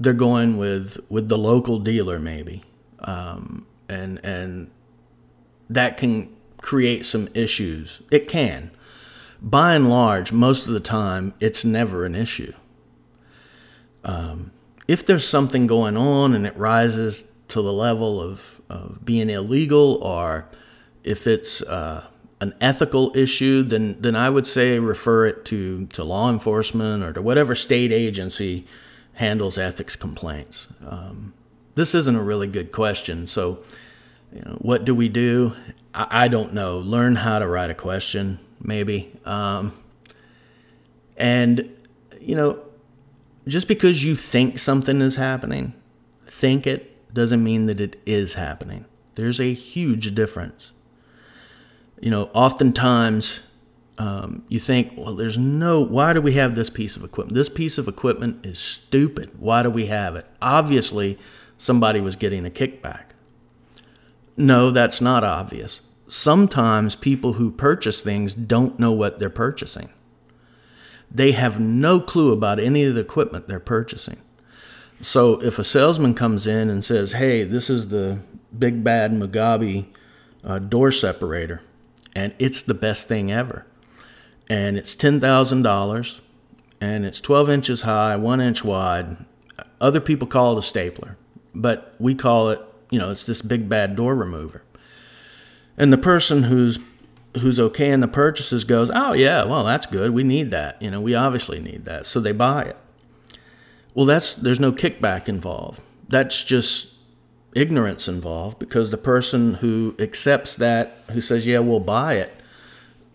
they're 0.00 0.12
going 0.12 0.56
with, 0.56 0.98
with 1.08 1.28
the 1.28 1.38
local 1.38 1.78
dealer, 1.78 2.18
maybe. 2.18 2.64
Um, 2.98 3.64
and, 3.88 4.18
and 4.24 4.72
that 5.70 5.96
can 5.96 6.34
create 6.56 7.06
some 7.06 7.28
issues. 7.32 8.02
It 8.10 8.26
can. 8.26 8.72
By 9.40 9.76
and 9.76 9.88
large, 9.88 10.32
most 10.32 10.66
of 10.66 10.74
the 10.74 10.80
time, 10.80 11.32
it's 11.38 11.64
never 11.64 12.04
an 12.04 12.16
issue. 12.16 12.52
Um, 14.02 14.50
if 14.88 15.06
there's 15.06 15.28
something 15.28 15.68
going 15.68 15.96
on 15.96 16.34
and 16.34 16.44
it 16.44 16.56
rises 16.56 17.22
to 17.48 17.62
the 17.62 17.72
level 17.72 18.20
of, 18.20 18.53
of 18.68 19.04
being 19.04 19.30
illegal 19.30 19.98
or 20.02 20.48
if 21.02 21.26
it's 21.26 21.62
uh, 21.62 22.06
an 22.40 22.54
ethical 22.60 23.16
issue, 23.16 23.62
then, 23.62 23.96
then 24.00 24.16
I 24.16 24.30
would 24.30 24.46
say 24.46 24.78
refer 24.78 25.26
it 25.26 25.44
to, 25.46 25.86
to 25.86 26.04
law 26.04 26.30
enforcement 26.30 27.02
or 27.02 27.12
to 27.12 27.22
whatever 27.22 27.54
state 27.54 27.92
agency 27.92 28.66
handles 29.14 29.58
ethics 29.58 29.96
complaints. 29.96 30.68
Um, 30.86 31.34
this 31.74 31.94
isn't 31.94 32.16
a 32.16 32.22
really 32.22 32.46
good 32.46 32.72
question. 32.72 33.26
So, 33.26 33.62
you 34.32 34.42
know, 34.42 34.56
what 34.60 34.84
do 34.84 34.94
we 34.94 35.08
do? 35.08 35.54
I, 35.94 36.24
I, 36.24 36.28
don't 36.28 36.54
know. 36.54 36.78
Learn 36.78 37.14
how 37.14 37.38
to 37.38 37.46
write 37.46 37.70
a 37.70 37.74
question, 37.74 38.38
maybe. 38.60 39.12
Um, 39.24 39.72
and, 41.16 41.74
you 42.20 42.34
know, 42.34 42.60
just 43.46 43.68
because 43.68 44.04
you 44.04 44.16
think 44.16 44.58
something 44.58 45.00
is 45.00 45.16
happening, 45.16 45.74
think 46.26 46.66
it 46.66 46.93
doesn't 47.14 47.42
mean 47.42 47.66
that 47.66 47.80
it 47.80 48.00
is 48.04 48.34
happening. 48.34 48.84
There's 49.14 49.40
a 49.40 49.54
huge 49.54 50.14
difference. 50.14 50.72
You 52.00 52.10
know, 52.10 52.28
oftentimes 52.34 53.42
um, 53.96 54.44
you 54.48 54.58
think, 54.58 54.92
well, 54.96 55.14
there's 55.14 55.38
no, 55.38 55.80
why 55.80 56.12
do 56.12 56.20
we 56.20 56.32
have 56.32 56.54
this 56.54 56.68
piece 56.68 56.96
of 56.96 57.04
equipment? 57.04 57.34
This 57.36 57.48
piece 57.48 57.78
of 57.78 57.88
equipment 57.88 58.44
is 58.44 58.58
stupid. 58.58 59.30
Why 59.38 59.62
do 59.62 59.70
we 59.70 59.86
have 59.86 60.16
it? 60.16 60.26
Obviously, 60.42 61.18
somebody 61.56 62.00
was 62.00 62.16
getting 62.16 62.44
a 62.44 62.50
kickback. 62.50 63.12
No, 64.36 64.70
that's 64.70 65.00
not 65.00 65.22
obvious. 65.22 65.82
Sometimes 66.08 66.96
people 66.96 67.34
who 67.34 67.50
purchase 67.50 68.02
things 68.02 68.34
don't 68.34 68.78
know 68.78 68.92
what 68.92 69.18
they're 69.18 69.30
purchasing. 69.30 69.88
They 71.10 71.32
have 71.32 71.60
no 71.60 72.00
clue 72.00 72.32
about 72.32 72.58
any 72.58 72.84
of 72.84 72.96
the 72.96 73.00
equipment 73.00 73.46
they're 73.46 73.60
purchasing. 73.60 74.20
So 75.04 75.34
if 75.42 75.58
a 75.58 75.64
salesman 75.64 76.14
comes 76.14 76.46
in 76.46 76.70
and 76.70 76.82
says, 76.82 77.12
"Hey, 77.12 77.44
this 77.44 77.68
is 77.68 77.88
the 77.88 78.20
big 78.58 78.82
bad 78.82 79.12
Mugabe 79.12 79.84
uh, 80.42 80.58
door 80.58 80.90
separator, 80.90 81.60
and 82.16 82.34
it's 82.38 82.62
the 82.62 82.72
best 82.72 83.06
thing 83.06 83.30
ever, 83.30 83.66
and 84.48 84.78
it's 84.78 84.94
ten 84.94 85.20
thousand 85.20 85.60
dollars, 85.60 86.22
and 86.80 87.04
it's 87.04 87.20
twelve 87.20 87.50
inches 87.50 87.82
high, 87.82 88.16
one 88.16 88.40
inch 88.40 88.64
wide," 88.64 89.18
other 89.78 90.00
people 90.00 90.26
call 90.26 90.56
it 90.56 90.60
a 90.60 90.62
stapler, 90.62 91.18
but 91.54 91.94
we 91.98 92.14
call 92.14 92.48
it, 92.48 92.60
you 92.88 92.98
know, 92.98 93.10
it's 93.10 93.26
this 93.26 93.42
big 93.42 93.68
bad 93.68 93.96
door 93.96 94.14
remover. 94.14 94.62
And 95.76 95.92
the 95.92 95.98
person 95.98 96.44
who's 96.44 96.78
who's 97.40 97.60
okay 97.60 97.90
in 97.90 98.00
the 98.00 98.08
purchases 98.08 98.64
goes, 98.64 98.90
"Oh 98.94 99.12
yeah, 99.12 99.44
well 99.44 99.64
that's 99.64 99.84
good. 99.84 100.12
We 100.12 100.24
need 100.24 100.50
that. 100.52 100.80
You 100.80 100.90
know, 100.90 101.02
we 101.02 101.14
obviously 101.14 101.60
need 101.60 101.84
that." 101.84 102.06
So 102.06 102.20
they 102.20 102.32
buy 102.32 102.62
it. 102.62 102.78
Well, 103.94 104.06
that's 104.06 104.34
there's 104.34 104.60
no 104.60 104.72
kickback 104.72 105.28
involved. 105.28 105.80
That's 106.08 106.42
just 106.42 106.94
ignorance 107.54 108.08
involved 108.08 108.58
because 108.58 108.90
the 108.90 108.98
person 108.98 109.54
who 109.54 109.94
accepts 109.98 110.56
that, 110.56 110.98
who 111.12 111.20
says, 111.20 111.46
"Yeah, 111.46 111.60
we'll 111.60 111.80
buy 111.80 112.14
it," 112.14 112.34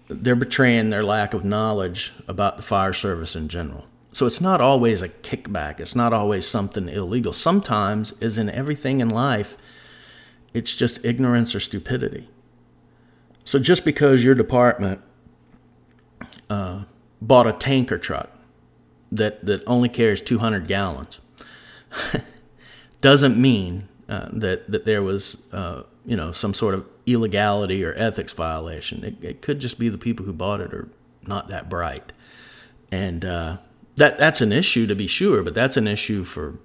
they're 0.07 0.35
betraying 0.35 0.89
their 0.89 1.03
lack 1.03 1.33
of 1.33 1.43
knowledge 1.43 2.13
about 2.27 2.57
the 2.57 2.63
fire 2.63 2.93
service 2.93 3.35
in 3.35 3.49
general. 3.49 3.85
So 4.13 4.25
it's 4.25 4.41
not 4.41 4.59
always 4.59 5.01
a 5.01 5.09
kickback. 5.09 5.79
It's 5.79 5.95
not 5.95 6.13
always 6.13 6.47
something 6.47 6.89
illegal. 6.89 7.31
Sometimes, 7.31 8.13
as 8.21 8.37
in 8.37 8.49
everything 8.49 9.01
in 9.01 9.09
life, 9.09 9.55
it's 10.53 10.75
just 10.75 11.05
ignorance 11.05 11.53
or 11.53 11.59
stupidity. 11.59 12.27
So 13.43 13.59
just 13.59 13.85
because 13.85 14.25
your 14.25 14.35
department 14.35 15.01
uh, 16.49 16.85
bought 17.21 17.47
a 17.47 17.53
tanker 17.53 17.97
truck 17.97 18.29
that, 19.11 19.45
that 19.45 19.63
only 19.67 19.89
carries 19.89 20.21
200 20.21 20.67
gallons 20.67 21.19
doesn't 23.01 23.37
mean 23.37 23.87
uh, 24.07 24.27
that, 24.31 24.69
that 24.71 24.85
there 24.85 25.03
was 25.03 25.37
uh, 25.51 25.83
you 26.05 26.15
know 26.15 26.31
some 26.31 26.53
sort 26.53 26.73
of 26.73 26.85
illegality 27.05 27.83
or 27.83 27.93
ethics 27.95 28.33
violation. 28.33 29.03
It, 29.03 29.23
it, 29.23 29.41
could 29.41 29.59
just 29.59 29.77
be 29.79 29.89
the 29.89 29.97
people 29.97 30.25
who 30.25 30.33
bought 30.33 30.61
it 30.61 30.73
are 30.73 30.89
not 31.27 31.49
that 31.49 31.69
bright, 31.69 32.11
and 32.91 33.23
uh, 33.23 33.57
that 33.95 34.17
that's 34.17 34.41
an 34.41 34.51
issue 34.51 34.87
to 34.87 34.95
be 34.95 35.07
sure. 35.07 35.43
But 35.43 35.53
that's 35.53 35.77
an 35.77 35.87
issue 35.87 36.23
for 36.23 36.55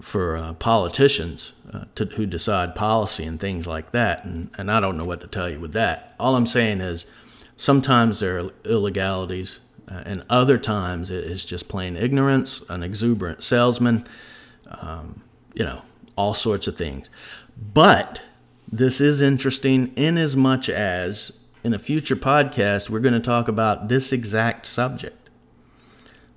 for 0.00 0.36
uh, 0.36 0.54
politicians 0.54 1.52
uh, 1.72 1.84
to, 1.94 2.06
who 2.06 2.26
decide 2.26 2.74
policy 2.74 3.24
and 3.24 3.38
things 3.38 3.66
like 3.66 3.92
that. 3.92 4.24
And, 4.24 4.50
and 4.58 4.70
I 4.70 4.80
don't 4.80 4.96
know 4.96 5.04
what 5.04 5.20
to 5.20 5.28
tell 5.28 5.48
you 5.48 5.60
with 5.60 5.72
that. 5.74 6.16
All 6.18 6.34
I'm 6.34 6.46
saying 6.46 6.80
is 6.80 7.06
sometimes 7.56 8.18
there 8.18 8.38
are 8.38 8.50
illegalities, 8.64 9.60
uh, 9.88 10.02
and 10.04 10.24
other 10.30 10.58
times 10.58 11.10
it's 11.10 11.44
just 11.44 11.68
plain 11.68 11.96
ignorance, 11.96 12.62
an 12.68 12.82
exuberant 12.82 13.42
salesman, 13.42 14.04
um, 14.80 15.22
you 15.54 15.64
know, 15.64 15.82
all 16.16 16.34
sorts 16.34 16.66
of 16.66 16.76
things. 16.76 17.10
But 17.56 18.20
this 18.70 19.00
is 19.00 19.20
interesting 19.20 19.92
in 19.94 20.18
as 20.18 20.36
much 20.36 20.68
as 20.68 21.32
in 21.62 21.72
a 21.72 21.78
future 21.78 22.16
podcast, 22.16 22.90
we're 22.90 23.00
going 23.00 23.14
to 23.14 23.20
talk 23.20 23.48
about 23.48 23.88
this 23.88 24.12
exact 24.12 24.66
subject. 24.66 25.30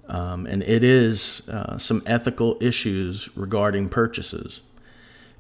Um, 0.08 0.46
and 0.46 0.64
it 0.64 0.84
is 0.84 1.42
uh, 1.50 1.78
some 1.78 2.02
ethical 2.06 2.58
issues 2.62 3.30
regarding 3.36 3.90
purchases 3.90 4.62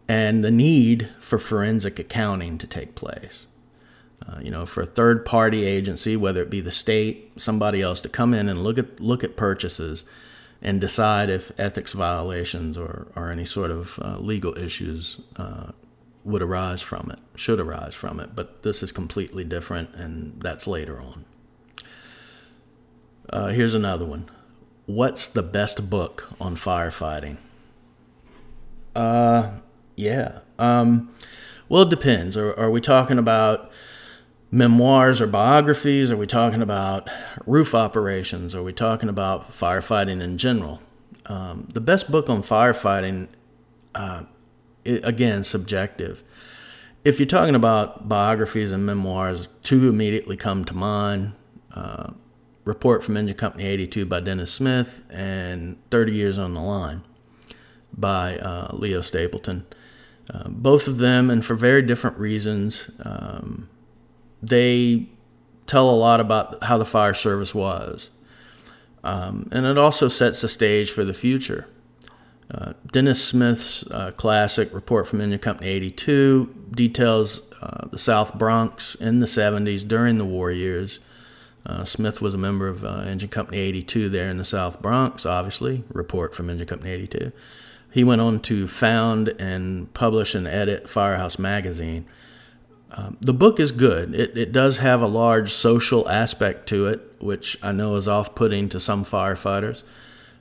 and 0.09 0.43
the 0.43 0.51
need 0.51 1.07
for 1.19 1.37
forensic 1.37 1.99
accounting 1.99 2.57
to 2.57 2.67
take 2.67 2.95
place. 2.95 3.47
Uh, 4.27 4.39
you 4.41 4.51
know, 4.51 4.65
for 4.65 4.81
a 4.81 4.85
third 4.85 5.25
party 5.25 5.63
agency, 5.65 6.17
whether 6.17 6.41
it 6.41 6.49
be 6.49 6.59
the 6.59 6.71
state, 6.71 7.31
somebody 7.37 7.81
else, 7.81 8.01
to 8.01 8.09
come 8.09 8.33
in 8.33 8.49
and 8.49 8.63
look 8.63 8.77
at 8.77 8.99
look 8.99 9.23
at 9.23 9.37
purchases 9.37 10.03
and 10.61 10.81
decide 10.81 11.29
if 11.29 11.51
ethics 11.59 11.93
violations 11.93 12.77
or, 12.77 13.07
or 13.15 13.31
any 13.31 13.45
sort 13.45 13.71
of 13.71 13.99
uh, 14.01 14.17
legal 14.17 14.57
issues 14.57 15.19
uh, 15.37 15.71
would 16.23 16.41
arise 16.41 16.81
from 16.81 17.09
it, 17.11 17.19
should 17.35 17.59
arise 17.59 17.95
from 17.95 18.19
it. 18.19 18.35
But 18.35 18.63
this 18.63 18.83
is 18.83 18.91
completely 18.91 19.43
different, 19.43 19.93
and 19.95 20.41
that's 20.41 20.67
later 20.67 20.99
on. 20.99 21.25
Uh, 23.29 23.47
here's 23.47 23.73
another 23.73 24.05
one 24.05 24.29
what's 24.87 25.27
the 25.27 25.43
best 25.43 25.89
book 25.89 26.27
on 26.39 26.55
firefighting? 26.55 27.37
Uh, 28.95 29.51
yeah. 29.95 30.39
Um, 30.57 31.13
well, 31.69 31.83
it 31.83 31.89
depends. 31.89 32.37
Are, 32.37 32.57
are 32.57 32.71
we 32.71 32.81
talking 32.81 33.19
about 33.19 33.66
memoirs 34.51 35.21
or 35.21 35.27
biographies? 35.27 36.11
Are 36.11 36.17
we 36.17 36.27
talking 36.27 36.61
about 36.61 37.09
roof 37.45 37.75
operations? 37.75 38.55
Are 38.55 38.63
we 38.63 38.73
talking 38.73 39.09
about 39.09 39.51
firefighting 39.51 40.21
in 40.21 40.37
general? 40.37 40.81
Um, 41.25 41.67
the 41.73 41.81
best 41.81 42.09
book 42.09 42.29
on 42.29 42.41
firefighting, 42.41 43.27
uh, 43.93 44.23
it, 44.85 45.05
again, 45.05 45.43
subjective. 45.43 46.23
If 47.03 47.19
you're 47.19 47.27
talking 47.27 47.55
about 47.55 48.07
biographies 48.07 48.71
and 48.71 48.85
memoirs, 48.85 49.49
two 49.63 49.89
immediately 49.89 50.37
come 50.37 50.65
to 50.65 50.73
mind. 50.73 51.33
Uh, 51.73 52.11
Report 52.67 53.01
from 53.01 53.15
Engine 53.15 53.37
Company 53.37 53.63
82 53.63 54.05
by 54.05 54.19
Dennis 54.19 54.51
Smith, 54.51 55.05
and 55.09 55.77
30 55.89 56.11
Years 56.11 56.37
on 56.37 56.53
the 56.53 56.59
Line 56.59 57.01
by 57.97 58.37
uh, 58.39 58.75
Leo 58.75 58.99
Stapleton. 58.99 59.65
Uh, 60.29 60.49
both 60.49 60.89
of 60.89 60.97
them, 60.97 61.29
and 61.29 61.45
for 61.45 61.55
very 61.55 61.81
different 61.81 62.17
reasons, 62.17 62.91
um, 63.05 63.69
they 64.41 65.07
tell 65.65 65.89
a 65.89 65.95
lot 65.95 66.19
about 66.19 66.63
how 66.63 66.77
the 66.77 66.85
fire 66.85 67.13
service 67.13 67.53
was. 67.53 68.09
Um, 69.03 69.49
and 69.51 69.65
it 69.65 69.77
also 69.77 70.07
sets 70.07 70.41
the 70.41 70.47
stage 70.47 70.91
for 70.91 71.03
the 71.03 71.13
future. 71.13 71.67
Uh, 72.49 72.73
Dennis 72.91 73.23
Smith's 73.23 73.89
uh, 73.91 74.11
classic 74.11 74.73
Report 74.73 75.07
from 75.07 75.19
Engine 75.19 75.39
Company 75.39 75.69
82 75.69 76.53
details 76.71 77.41
uh, 77.61 77.87
the 77.87 77.97
South 77.97 78.37
Bronx 78.37 78.95
in 78.95 79.19
the 79.19 79.25
70s 79.25 79.85
during 79.85 80.17
the 80.17 80.25
war 80.25 80.51
years 80.51 80.99
uh, 81.67 81.83
Smith 81.83 82.21
was 82.21 82.33
a 82.33 82.37
member 82.37 82.69
of 82.69 82.85
uh, 82.85 83.03
Engine 83.05 83.27
Company 83.27 83.57
82 83.59 84.07
there 84.07 84.29
in 84.29 84.37
the 84.37 84.45
South 84.45 84.81
Bronx, 84.81 85.25
obviously, 85.25 85.83
report 85.89 86.33
from 86.33 86.49
Engine 86.49 86.65
Company 86.65 86.91
82. 86.91 87.33
He 87.91 88.05
went 88.05 88.21
on 88.21 88.39
to 88.41 88.67
found 88.67 89.29
and 89.37 89.93
publish 89.93 90.33
and 90.33 90.47
edit 90.47 90.89
Firehouse 90.89 91.37
Magazine. 91.37 92.05
Um, 92.91 93.17
the 93.21 93.33
book 93.33 93.59
is 93.59 93.71
good. 93.71 94.15
It, 94.15 94.37
it 94.37 94.51
does 94.51 94.77
have 94.77 95.01
a 95.01 95.07
large 95.07 95.51
social 95.51 96.07
aspect 96.09 96.67
to 96.69 96.87
it, 96.87 97.15
which 97.19 97.57
I 97.61 97.71
know 97.71 97.95
is 97.95 98.07
off 98.07 98.33
putting 98.33 98.69
to 98.69 98.79
some 98.79 99.03
firefighters. 99.03 99.83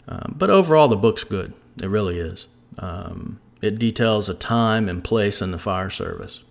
Um, 0.08 0.34
but 0.38 0.50
overall, 0.50 0.88
the 0.88 0.96
book's 0.96 1.24
good. 1.24 1.52
It 1.82 1.88
really 1.88 2.18
is. 2.18 2.46
Um, 2.78 3.40
it 3.60 3.78
details 3.78 4.28
a 4.28 4.34
time 4.34 4.88
and 4.88 5.02
place 5.02 5.42
in 5.42 5.50
the 5.50 5.58
fire 5.58 5.90
service. 5.90 6.44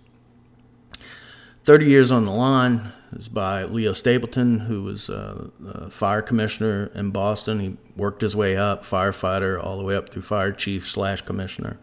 30 1.64 1.86
Years 1.86 2.12
on 2.12 2.26
the 2.26 2.30
Line 2.30 2.92
is 3.12 3.28
by 3.28 3.64
Leo 3.64 3.92
Stapleton, 3.92 4.60
who 4.60 4.82
was 4.82 5.10
uh, 5.10 5.48
a 5.66 5.90
fire 5.90 6.22
commissioner 6.22 6.90
in 6.94 7.10
Boston. 7.10 7.58
He 7.58 7.76
worked 7.96 8.22
his 8.22 8.36
way 8.36 8.56
up, 8.56 8.84
firefighter, 8.84 9.62
all 9.62 9.78
the 9.78 9.84
way 9.84 9.96
up 9.96 10.10
through 10.10 10.22
fire 10.22 10.52
chief 10.52 10.88
slash 10.88 11.22
commissioner. 11.22 11.78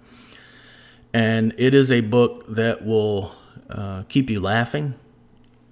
And 1.13 1.53
it 1.57 1.73
is 1.73 1.91
a 1.91 2.01
book 2.01 2.45
that 2.47 2.85
will 2.85 3.33
uh, 3.69 4.03
keep 4.09 4.29
you 4.29 4.39
laughing 4.39 4.93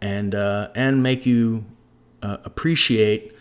and, 0.02 0.34
uh, 0.36 0.70
and 0.76 1.04
make 1.04 1.26
you 1.26 1.66
uh, 2.22 2.38
appreciate 2.44 3.36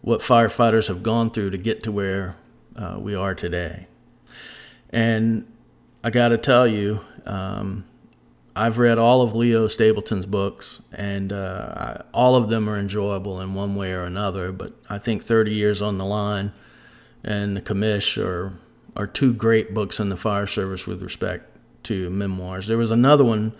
what 0.00 0.20
firefighters 0.20 0.88
have 0.88 1.02
gone 1.02 1.30
through 1.30 1.50
to 1.50 1.58
get 1.58 1.82
to 1.82 1.92
where 1.92 2.36
uh, 2.76 2.96
we 2.98 3.14
are 3.14 3.34
today. 3.34 3.86
And 4.90 5.50
I 6.04 6.10
got 6.10 6.28
to 6.28 6.38
tell 6.38 6.66
you, 6.66 7.00
um, 7.26 7.84
I've 8.54 8.78
read 8.78 8.98
all 8.98 9.20
of 9.20 9.34
Leo 9.34 9.68
Stapleton's 9.68 10.24
books, 10.24 10.80
and 10.92 11.30
uh, 11.30 11.74
I, 11.76 12.02
all 12.14 12.36
of 12.36 12.48
them 12.48 12.70
are 12.70 12.78
enjoyable 12.78 13.40
in 13.42 13.52
one 13.54 13.74
way 13.74 13.92
or 13.92 14.04
another. 14.04 14.50
But 14.50 14.72
I 14.88 14.98
think 14.98 15.22
30 15.22 15.52
Years 15.52 15.82
on 15.82 15.98
the 15.98 16.06
Line 16.06 16.52
and 17.22 17.56
The 17.56 17.60
Commish 17.60 18.16
are, 18.16 18.54
are 18.96 19.06
two 19.06 19.34
great 19.34 19.74
books 19.74 20.00
in 20.00 20.08
the 20.08 20.16
fire 20.16 20.46
service 20.46 20.86
with 20.86 21.02
respect 21.02 21.50
to 21.84 22.08
memoirs. 22.08 22.66
There 22.66 22.78
was 22.78 22.90
another 22.90 23.24
one, 23.24 23.52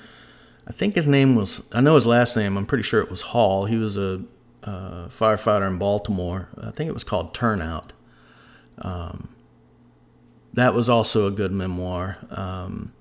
I 0.67 0.73
think 0.73 0.95
his 0.95 1.07
name 1.07 1.37
was, 1.37 1.63
I 1.73 1.81
know 1.81 1.95
his 1.95 2.07
last 2.07 2.37
name, 2.37 2.57
I'm 2.57 2.67
pretty 2.67 2.83
sure 2.83 3.01
it 3.01 3.11
was 3.11 3.21
Hall. 3.23 3.67
He 3.67 3.77
was 3.77 3.97
a 3.97 4.23
uh, 4.65 5.07
firefighter 5.09 5.67
in 5.69 5.79
Baltimore. 5.79 6.49
I 6.61 6.73
think 6.73 6.89
it 6.89 6.93
was 6.93 7.05
called 7.05 7.35
Turnout. 7.35 7.93
Um, 8.79 9.29
that 10.55 10.75
was 10.75 10.89
also 10.89 11.27
a 11.27 11.31
good 11.31 11.53
memoir. 11.53 12.19
Um, 12.31 12.93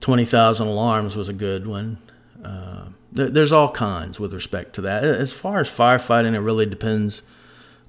20,000 0.00 0.66
Alarms 0.66 1.16
was 1.16 1.28
a 1.28 1.32
good 1.34 1.66
one. 1.66 1.98
Uh, 2.42 2.86
there's 3.12 3.52
all 3.52 3.70
kinds 3.70 4.18
with 4.18 4.32
respect 4.32 4.74
to 4.76 4.82
that. 4.82 5.04
As 5.04 5.32
far 5.32 5.60
as 5.60 5.68
firefighting, 5.68 6.34
it 6.34 6.40
really 6.40 6.64
depends 6.64 7.22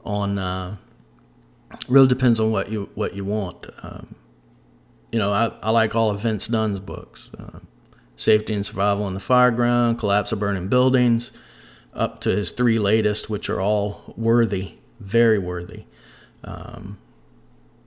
on 0.04 0.40
uh, 0.40 0.76
really 1.88 2.08
depends 2.08 2.40
on 2.40 2.52
what 2.52 2.72
you 2.72 2.90
what 2.96 3.14
you 3.14 3.24
want. 3.24 3.68
Um, 3.84 4.16
you 5.12 5.20
know, 5.20 5.32
I, 5.32 5.52
I 5.62 5.70
like 5.70 5.96
all 5.96 6.10
of 6.10 6.22
Vince 6.22 6.48
Dunn's 6.48 6.80
books, 6.80 7.30
uh, 7.38 7.60
Safety 8.22 8.54
and 8.54 8.64
Survival 8.64 9.06
on 9.06 9.16
the 9.16 9.20
Fireground, 9.20 9.98
Collapse 9.98 10.32
of 10.32 10.40
Burning 10.40 10.68
Buildings, 10.68 11.32
up 11.94 12.22
to 12.22 12.30
his 12.30 12.52
three 12.52 12.78
latest, 12.78 13.32
which 13.32 13.50
are 13.50 13.60
all 13.60 14.14
worthy, 14.16 14.76
very 15.00 15.40
worthy. 15.40 15.86
Um, 16.44 17.00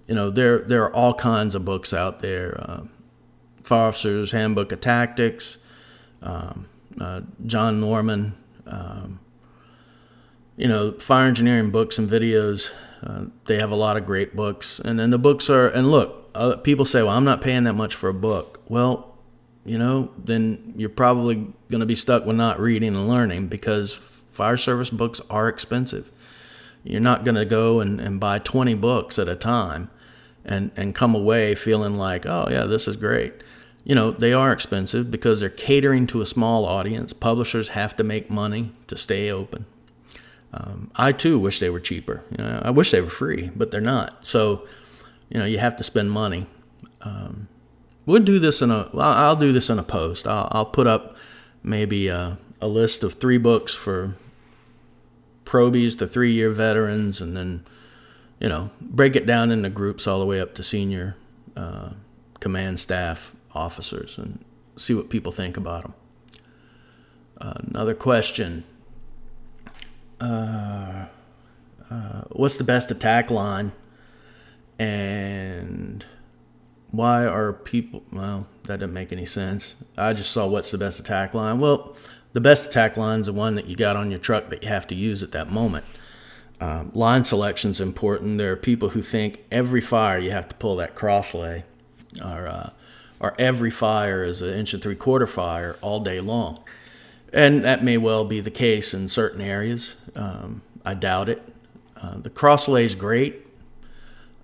you 0.08 0.14
know, 0.14 0.30
there 0.30 0.58
there 0.58 0.82
are 0.82 0.92
all 0.94 1.14
kinds 1.14 1.54
of 1.54 1.64
books 1.64 1.94
out 1.94 2.18
there. 2.18 2.60
Uh, 2.60 2.80
Fire 3.62 3.88
Officer's 3.88 4.32
Handbook 4.32 4.72
of 4.72 4.80
Tactics, 4.80 5.56
um, 6.20 6.66
uh, 7.00 7.20
John 7.46 7.80
Norman, 7.80 8.34
um, 8.66 9.20
you 10.56 10.66
know, 10.66 10.92
fire 10.92 11.26
engineering 11.26 11.70
books 11.70 11.96
and 11.96 12.10
videos. 12.10 12.70
Uh, 13.02 13.26
they 13.46 13.58
have 13.60 13.70
a 13.70 13.76
lot 13.76 13.96
of 13.96 14.04
great 14.04 14.34
books, 14.34 14.80
and 14.80 14.98
then 14.98 15.10
the 15.10 15.18
books 15.18 15.48
are. 15.48 15.68
And 15.68 15.90
look, 15.90 16.28
uh, 16.34 16.56
people 16.56 16.84
say, 16.84 17.02
"Well, 17.02 17.12
I'm 17.12 17.24
not 17.24 17.40
paying 17.40 17.64
that 17.64 17.74
much 17.74 17.94
for 17.94 18.08
a 18.08 18.14
book." 18.14 18.60
Well, 18.68 19.13
you 19.64 19.78
know, 19.78 20.10
then 20.18 20.74
you're 20.76 20.90
probably 20.90 21.36
going 21.68 21.80
to 21.80 21.86
be 21.86 21.94
stuck 21.94 22.26
with 22.26 22.36
not 22.36 22.60
reading 22.60 22.94
and 22.94 23.08
learning 23.08 23.48
because 23.48 23.94
fire 23.94 24.56
service 24.56 24.90
books 24.90 25.20
are 25.30 25.48
expensive. 25.48 26.10
You're 26.82 27.00
not 27.00 27.24
going 27.24 27.36
to 27.36 27.46
go 27.46 27.80
and, 27.80 28.00
and 28.00 28.20
buy 28.20 28.40
20 28.40 28.74
books 28.74 29.18
at 29.18 29.28
a 29.28 29.34
time 29.36 29.90
and, 30.44 30.70
and 30.76 30.94
come 30.94 31.14
away 31.14 31.54
feeling 31.54 31.96
like, 31.96 32.26
oh, 32.26 32.48
yeah, 32.50 32.64
this 32.64 32.86
is 32.86 32.96
great. 32.96 33.32
You 33.84 33.94
know, 33.94 34.10
they 34.10 34.32
are 34.32 34.52
expensive 34.52 35.10
because 35.10 35.40
they're 35.40 35.48
catering 35.48 36.06
to 36.08 36.20
a 36.20 36.26
small 36.26 36.66
audience. 36.66 37.12
Publishers 37.12 37.70
have 37.70 37.96
to 37.96 38.04
make 38.04 38.30
money 38.30 38.72
to 38.88 38.96
stay 38.96 39.30
open. 39.30 39.64
Um, 40.52 40.90
I 40.94 41.12
too 41.12 41.38
wish 41.38 41.58
they 41.58 41.70
were 41.70 41.80
cheaper. 41.80 42.22
You 42.30 42.44
know, 42.44 42.62
I 42.64 42.70
wish 42.70 42.90
they 42.90 43.00
were 43.00 43.08
free, 43.08 43.50
but 43.56 43.70
they're 43.70 43.80
not. 43.80 44.26
So, 44.26 44.66
you 45.30 45.38
know, 45.38 45.46
you 45.46 45.58
have 45.58 45.76
to 45.76 45.84
spend 45.84 46.10
money. 46.10 46.46
Um, 47.00 47.48
we'll 48.06 48.22
do 48.22 48.38
this 48.38 48.62
in 48.62 48.70
a. 48.70 48.88
I'll 48.96 49.36
do 49.36 49.52
this 49.52 49.70
in 49.70 49.78
a 49.78 49.82
post. 49.82 50.26
I'll, 50.26 50.48
I'll 50.50 50.66
put 50.66 50.86
up 50.86 51.16
maybe 51.62 52.08
a, 52.08 52.38
a 52.60 52.68
list 52.68 53.02
of 53.04 53.14
three 53.14 53.38
books 53.38 53.74
for 53.74 54.14
probies 55.44 55.94
to 55.96 56.06
three 56.06 56.32
year 56.32 56.50
veterans, 56.50 57.20
and 57.20 57.36
then 57.36 57.64
you 58.40 58.48
know 58.48 58.70
break 58.80 59.16
it 59.16 59.26
down 59.26 59.50
into 59.50 59.70
groups 59.70 60.06
all 60.06 60.20
the 60.20 60.26
way 60.26 60.40
up 60.40 60.54
to 60.54 60.62
senior 60.62 61.16
uh, 61.56 61.90
command 62.40 62.80
staff 62.80 63.34
officers, 63.54 64.18
and 64.18 64.44
see 64.76 64.94
what 64.94 65.08
people 65.10 65.32
think 65.32 65.56
about 65.56 65.82
them. 65.82 65.94
Uh, 67.40 67.54
another 67.70 67.94
question. 67.94 68.64
Uh, 70.20 71.06
uh, 71.90 72.22
what's 72.30 72.56
the 72.56 72.64
best 72.64 72.90
attack 72.90 73.30
line? 73.30 73.72
And 74.78 76.04
why 76.96 77.26
are 77.26 77.52
people 77.52 78.02
well 78.12 78.46
that 78.64 78.78
doesn't 78.78 78.94
make 78.94 79.12
any 79.12 79.26
sense. 79.26 79.76
I 79.96 80.12
just 80.12 80.30
saw 80.30 80.46
what's 80.46 80.70
the 80.70 80.78
best 80.78 80.98
attack 81.00 81.34
line. 81.34 81.58
Well 81.58 81.96
the 82.32 82.40
best 82.40 82.66
attack 82.66 82.96
line 82.96 83.20
is 83.20 83.26
the 83.26 83.32
one 83.32 83.54
that 83.54 83.66
you 83.66 83.76
got 83.76 83.96
on 83.96 84.10
your 84.10 84.18
truck 84.18 84.48
that 84.50 84.62
you 84.62 84.68
have 84.68 84.86
to 84.88 84.94
use 84.94 85.22
at 85.22 85.32
that 85.32 85.50
moment. 85.50 85.84
Um, 86.60 86.90
line 86.94 87.24
selection 87.24 87.70
is 87.70 87.80
important. 87.80 88.38
There 88.38 88.52
are 88.52 88.56
people 88.56 88.90
who 88.90 89.02
think 89.02 89.44
every 89.52 89.80
fire 89.80 90.18
you 90.18 90.30
have 90.30 90.48
to 90.48 90.54
pull 90.56 90.76
that 90.76 90.94
cross 90.94 91.34
lay 91.34 91.64
or, 92.24 92.46
uh, 92.46 92.70
or 93.20 93.34
every 93.38 93.70
fire 93.70 94.24
is 94.24 94.42
an 94.42 94.54
inch 94.54 94.74
and 94.74 94.82
three 94.82 94.96
quarter 94.96 95.26
fire 95.26 95.76
all 95.80 96.00
day 96.00 96.20
long. 96.20 96.58
And 97.32 97.64
that 97.64 97.82
may 97.82 97.98
well 97.98 98.24
be 98.24 98.40
the 98.40 98.50
case 98.50 98.94
in 98.94 99.08
certain 99.08 99.40
areas. 99.40 99.96
Um, 100.14 100.62
i 100.84 100.94
doubt 100.94 101.28
it. 101.28 101.42
Uh, 101.96 102.18
the 102.18 102.30
cross 102.30 102.68
lay 102.68 102.84
is 102.84 102.94
great. 102.94 103.46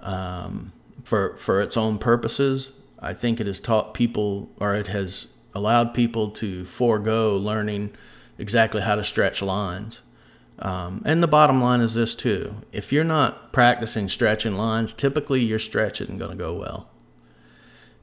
Um, 0.01 0.73
for 1.05 1.37
for 1.37 1.61
its 1.61 1.77
own 1.77 1.99
purposes. 1.99 2.73
I 2.99 3.15
think 3.15 3.41
it 3.41 3.47
has 3.47 3.61
taught 3.61 3.95
people, 3.95 4.51
or 4.59 4.75
it 4.75 4.89
has 4.89 5.29
allowed 5.55 5.95
people 5.95 6.31
to 6.31 6.65
forego 6.65 7.37
learning 7.37 7.93
exactly 8.39 8.83
how 8.83 8.95
to 8.95 9.05
stretch 9.05 9.43
lines. 9.43 10.03
Um, 10.59 11.03
and 11.07 11.23
the 11.23 11.27
bottom 11.27 11.63
line 11.63 11.81
is 11.81 11.95
this 11.95 12.15
too: 12.15 12.57
if 12.73 12.93
you're 12.93 13.05
not 13.05 13.53
practicing 13.53 14.09
stretching 14.09 14.57
lines, 14.57 14.93
typically 14.93 15.41
your 15.41 15.59
stretch 15.59 16.01
isn't 16.01 16.19
going 16.19 16.31
to 16.31 16.37
go 16.37 16.55
well. 16.55 16.89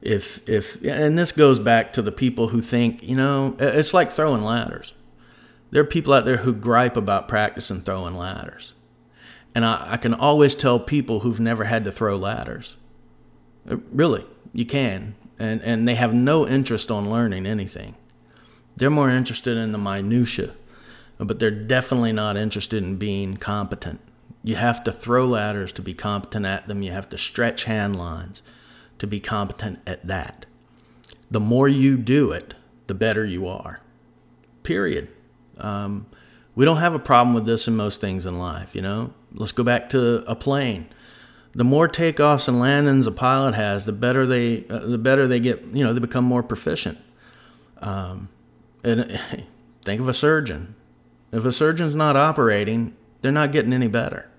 If 0.00 0.48
if 0.48 0.82
and 0.84 1.18
this 1.18 1.32
goes 1.32 1.58
back 1.58 1.92
to 1.94 2.02
the 2.02 2.12
people 2.12 2.48
who 2.48 2.60
think 2.60 3.02
you 3.02 3.16
know 3.16 3.56
it's 3.58 3.94
like 3.94 4.10
throwing 4.10 4.42
ladders. 4.42 4.94
There 5.70 5.82
are 5.82 5.86
people 5.86 6.14
out 6.14 6.24
there 6.24 6.38
who 6.38 6.54
gripe 6.54 6.96
about 6.96 7.28
practicing 7.28 7.82
throwing 7.82 8.16
ladders. 8.16 8.72
And 9.54 9.64
I, 9.64 9.92
I, 9.92 9.96
can 9.98 10.14
always 10.14 10.54
tell 10.54 10.78
people 10.78 11.20
who've 11.20 11.40
never 11.40 11.64
had 11.64 11.84
to 11.84 11.92
throw 11.92 12.16
ladders 12.16 12.76
really, 13.92 14.26
you 14.52 14.64
can. 14.64 15.14
And, 15.38 15.62
and 15.62 15.86
they 15.86 15.94
have 15.94 16.12
no 16.12 16.46
interest 16.46 16.90
on 16.90 17.10
learning 17.10 17.46
anything. 17.46 17.94
They're 18.76 18.90
more 18.90 19.10
interested 19.10 19.56
in 19.56 19.72
the 19.72 19.78
minutiae, 19.78 20.54
but 21.18 21.38
they're 21.38 21.50
definitely 21.50 22.12
not 22.12 22.36
interested 22.36 22.82
in 22.82 22.96
being 22.96 23.36
competent. 23.36 24.00
You 24.42 24.56
have 24.56 24.82
to 24.84 24.92
throw 24.92 25.26
ladders 25.26 25.72
to 25.72 25.82
be 25.82 25.94
competent 25.94 26.46
at 26.46 26.68
them. 26.68 26.82
You 26.82 26.92
have 26.92 27.08
to 27.10 27.18
stretch 27.18 27.64
hand 27.64 27.96
lines 27.96 28.42
to 28.98 29.06
be 29.06 29.20
competent 29.20 29.80
at 29.86 30.06
that. 30.06 30.46
The 31.30 31.40
more 31.40 31.68
you 31.68 31.96
do 31.96 32.32
it, 32.32 32.54
the 32.86 32.94
better 32.94 33.24
you 33.24 33.46
are. 33.46 33.80
Period. 34.62 35.08
Um, 35.58 36.06
we 36.54 36.64
don't 36.64 36.78
have 36.78 36.94
a 36.94 36.98
problem 36.98 37.34
with 37.34 37.46
this 37.46 37.68
in 37.68 37.76
most 37.76 38.00
things 38.00 38.26
in 38.26 38.38
life, 38.38 38.74
you 38.74 38.82
know? 38.82 39.12
Let's 39.32 39.52
go 39.52 39.62
back 39.62 39.90
to 39.90 40.24
a 40.28 40.34
plane 40.34 40.88
the 41.58 41.64
more 41.64 41.88
takeoffs 41.88 42.46
and 42.46 42.60
landings 42.60 43.08
a 43.08 43.10
pilot 43.10 43.52
has, 43.52 43.84
the 43.84 43.90
better 43.90 44.24
they 44.24 44.64
uh, 44.70 44.78
the 44.78 44.96
better 44.96 45.26
they 45.26 45.40
get. 45.40 45.64
You 45.64 45.84
know, 45.84 45.92
they 45.92 45.98
become 45.98 46.24
more 46.24 46.44
proficient. 46.44 46.98
Um, 47.78 48.28
and 48.84 49.20
think 49.82 50.00
of 50.00 50.08
a 50.08 50.14
surgeon. 50.14 50.76
If 51.32 51.44
a 51.44 51.50
surgeon's 51.50 51.96
not 51.96 52.14
operating, 52.14 52.94
they're 53.22 53.32
not 53.32 53.50
getting 53.50 53.72
any 53.72 53.88
better. 53.88 54.30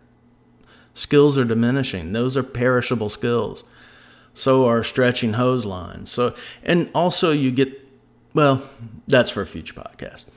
Skills 0.94 1.38
are 1.38 1.44
diminishing. 1.44 2.14
Those 2.14 2.38
are 2.38 2.44
perishable 2.44 3.10
skills. 3.10 3.66
So 4.34 4.66
are 4.68 4.82
stretching 4.82 5.34
hose 5.34 5.66
lines. 5.66 6.10
So 6.10 6.34
and 6.64 6.90
also 6.96 7.34
you 7.34 7.52
get 7.52 7.86
well, 8.34 8.64
that's 9.10 9.30
for 9.30 9.42
a 9.42 9.46
future 9.46 9.74
podcast. 9.74 10.28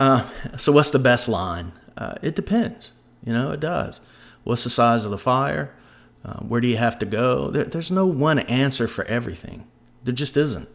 Uh, 0.00 0.26
so 0.56 0.72
what's 0.72 0.92
the 0.92 0.98
best 0.98 1.28
line? 1.28 1.72
Uh, 1.94 2.14
it 2.22 2.34
depends. 2.36 2.92
You 3.22 3.34
know, 3.34 3.50
it 3.50 3.60
does. 3.60 4.00
What's 4.44 4.64
the 4.64 4.70
size 4.70 5.04
of 5.04 5.10
the 5.10 5.18
fire? 5.18 5.74
Uh, 6.24 6.40
where 6.40 6.60
do 6.60 6.68
you 6.68 6.76
have 6.76 6.98
to 7.00 7.06
go? 7.06 7.50
There, 7.50 7.64
there's 7.64 7.90
no 7.90 8.06
one 8.06 8.40
answer 8.40 8.86
for 8.86 9.04
everything. 9.06 9.66
There 10.04 10.14
just 10.14 10.36
isn't. 10.36 10.68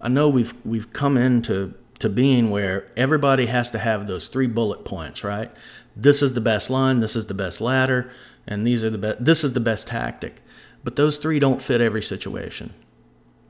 I 0.00 0.08
know 0.08 0.28
we've 0.28 0.54
we've 0.64 0.92
come 0.92 1.16
into 1.16 1.74
to 1.98 2.08
being 2.08 2.50
where 2.50 2.90
everybody 2.96 3.46
has 3.46 3.70
to 3.70 3.78
have 3.78 4.06
those 4.06 4.28
three 4.28 4.46
bullet 4.46 4.84
points, 4.84 5.22
right? 5.22 5.50
This 5.94 6.22
is 6.22 6.32
the 6.32 6.40
best 6.40 6.70
line, 6.70 7.00
this 7.00 7.14
is 7.14 7.26
the 7.26 7.34
best 7.34 7.60
ladder, 7.60 8.10
and 8.46 8.66
these 8.66 8.82
are 8.82 8.90
the 8.90 8.98
best. 8.98 9.22
This 9.24 9.44
is 9.44 9.52
the 9.52 9.60
best 9.60 9.88
tactic. 9.88 10.40
But 10.82 10.96
those 10.96 11.18
three 11.18 11.38
don't 11.38 11.60
fit 11.60 11.82
every 11.82 12.00
situation, 12.00 12.72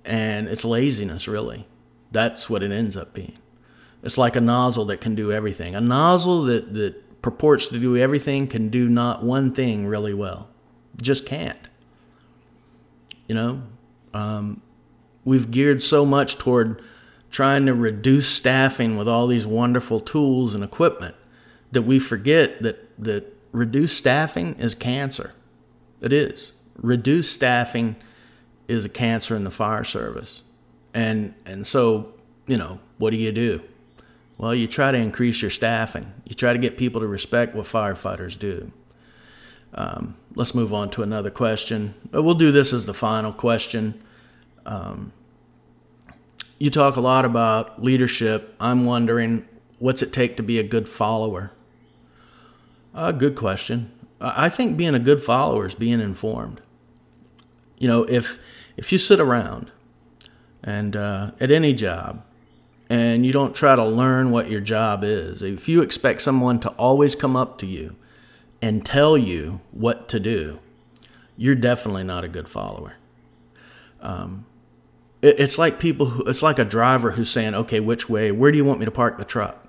and 0.04 0.48
it's 0.48 0.64
laziness, 0.64 1.28
really. 1.28 1.68
That's 2.10 2.50
what 2.50 2.64
it 2.64 2.72
ends 2.72 2.96
up 2.96 3.14
being. 3.14 3.38
It's 4.02 4.18
like 4.18 4.34
a 4.34 4.40
nozzle 4.40 4.86
that 4.86 5.00
can 5.00 5.14
do 5.14 5.30
everything. 5.30 5.76
A 5.76 5.80
nozzle 5.80 6.42
that 6.44 6.74
that 6.74 7.22
purports 7.22 7.68
to 7.68 7.78
do 7.78 7.96
everything 7.96 8.48
can 8.48 8.68
do 8.70 8.88
not 8.88 9.22
one 9.22 9.52
thing 9.52 9.86
really 9.86 10.14
well 10.14 10.48
just 11.00 11.26
can't. 11.26 11.58
You 13.26 13.34
know, 13.34 13.62
um, 14.12 14.62
we've 15.24 15.50
geared 15.50 15.82
so 15.82 16.04
much 16.04 16.38
toward 16.38 16.82
trying 17.30 17.66
to 17.66 17.74
reduce 17.74 18.28
staffing 18.28 18.96
with 18.96 19.08
all 19.08 19.26
these 19.26 19.46
wonderful 19.46 20.00
tools 20.00 20.54
and 20.54 20.64
equipment 20.64 21.14
that 21.72 21.82
we 21.82 21.98
forget 21.98 22.60
that 22.62 22.88
that 22.98 23.36
reduced 23.52 23.96
staffing 23.96 24.54
is 24.54 24.74
cancer. 24.74 25.32
It 26.00 26.12
is. 26.12 26.52
Reduced 26.76 27.32
staffing 27.32 27.96
is 28.68 28.84
a 28.84 28.88
cancer 28.88 29.36
in 29.36 29.44
the 29.44 29.50
fire 29.50 29.84
service. 29.84 30.42
And 30.94 31.34
and 31.46 31.66
so, 31.66 32.14
you 32.46 32.56
know, 32.56 32.80
what 32.98 33.10
do 33.10 33.16
you 33.16 33.32
do? 33.32 33.62
Well, 34.38 34.54
you 34.54 34.66
try 34.66 34.90
to 34.90 34.98
increase 34.98 35.42
your 35.42 35.50
staffing. 35.50 36.12
You 36.24 36.34
try 36.34 36.52
to 36.52 36.58
get 36.58 36.78
people 36.78 37.02
to 37.02 37.06
respect 37.06 37.54
what 37.54 37.66
firefighters 37.66 38.38
do. 38.38 38.72
Um, 39.74 40.16
let's 40.34 40.54
move 40.54 40.72
on 40.72 40.90
to 40.90 41.02
another 41.02 41.30
question. 41.30 41.94
We'll 42.12 42.34
do 42.34 42.52
this 42.52 42.72
as 42.72 42.86
the 42.86 42.94
final 42.94 43.32
question. 43.32 44.02
Um, 44.66 45.12
you 46.58 46.70
talk 46.70 46.96
a 46.96 47.00
lot 47.00 47.24
about 47.24 47.82
leadership. 47.82 48.54
I'm 48.60 48.84
wondering, 48.84 49.48
what's 49.78 50.02
it 50.02 50.12
take 50.12 50.36
to 50.36 50.42
be 50.42 50.58
a 50.58 50.62
good 50.62 50.88
follower? 50.88 51.52
Uh, 52.94 53.12
good 53.12 53.34
question. 53.34 53.92
I 54.20 54.48
think 54.48 54.76
being 54.76 54.94
a 54.94 54.98
good 54.98 55.22
follower 55.22 55.66
is 55.66 55.74
being 55.74 56.00
informed. 56.00 56.60
You 57.78 57.88
know, 57.88 58.04
if 58.04 58.38
if 58.76 58.92
you 58.92 58.98
sit 58.98 59.20
around 59.20 59.70
and 60.62 60.94
uh, 60.94 61.30
at 61.40 61.50
any 61.50 61.72
job 61.72 62.22
and 62.90 63.24
you 63.24 63.32
don't 63.32 63.54
try 63.54 63.74
to 63.76 63.84
learn 63.84 64.30
what 64.30 64.50
your 64.50 64.60
job 64.60 65.02
is, 65.02 65.42
if 65.42 65.68
you 65.68 65.80
expect 65.80 66.20
someone 66.20 66.60
to 66.60 66.68
always 66.70 67.14
come 67.14 67.36
up 67.36 67.56
to 67.58 67.66
you 67.66 67.96
and 68.62 68.84
tell 68.84 69.16
you 69.16 69.60
what 69.70 70.08
to 70.08 70.20
do, 70.20 70.60
you're 71.36 71.54
definitely 71.54 72.04
not 72.04 72.24
a 72.24 72.28
good 72.28 72.48
follower. 72.48 72.94
Um, 74.00 74.46
it, 75.22 75.40
it's 75.40 75.58
like 75.58 75.78
people 75.78 76.06
who, 76.06 76.24
it's 76.24 76.42
like 76.42 76.58
a 76.58 76.64
driver 76.64 77.12
who's 77.12 77.30
saying, 77.30 77.54
okay, 77.54 77.80
which 77.80 78.08
way, 78.08 78.32
where 78.32 78.50
do 78.50 78.58
you 78.58 78.64
want 78.64 78.78
me 78.78 78.84
to 78.84 78.90
park 78.90 79.18
the 79.18 79.24
truck? 79.24 79.66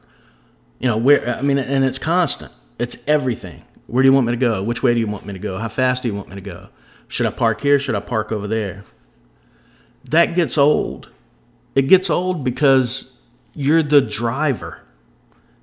You 0.79 0.87
know, 0.87 0.97
where, 0.97 1.27
I 1.29 1.41
mean, 1.41 1.57
and 1.57 1.85
it's 1.85 1.99
constant, 1.99 2.51
it's 2.79 2.97
everything. 3.07 3.63
Where 3.87 4.03
do 4.03 4.07
you 4.07 4.13
want 4.13 4.27
me 4.27 4.33
to 4.33 4.37
go? 4.37 4.63
Which 4.63 4.83
way 4.83 4.93
do 4.93 4.99
you 4.99 5.07
want 5.07 5.25
me 5.25 5.33
to 5.33 5.39
go? 5.39 5.57
How 5.57 5.67
fast 5.67 6.03
do 6.03 6.09
you 6.09 6.15
want 6.15 6.29
me 6.29 6.35
to 6.35 6.41
go? 6.41 6.69
Should 7.07 7.25
I 7.25 7.31
park 7.31 7.61
here? 7.61 7.77
Should 7.77 7.95
I 7.95 7.99
park 7.99 8.31
over 8.31 8.47
there? 8.47 8.83
That 10.09 10.33
gets 10.33 10.57
old. 10.57 11.11
It 11.75 11.83
gets 11.83 12.09
old 12.09 12.43
because 12.43 13.17
you're 13.53 13.83
the 13.83 14.01
driver. 14.01 14.81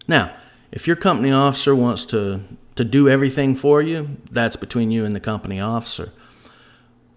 Now, 0.07 0.37
if 0.71 0.87
your 0.87 0.97
company 0.97 1.33
officer 1.33 1.75
wants 1.75 2.05
to 2.07 2.41
to 2.79 2.85
do 2.85 3.09
everything 3.09 3.57
for 3.57 3.83
you, 3.83 4.17
that's 4.31 4.55
between 4.55 4.93
you 4.93 5.05
and 5.05 5.13
the 5.13 5.21
company 5.21 5.59
officer. 5.59 6.13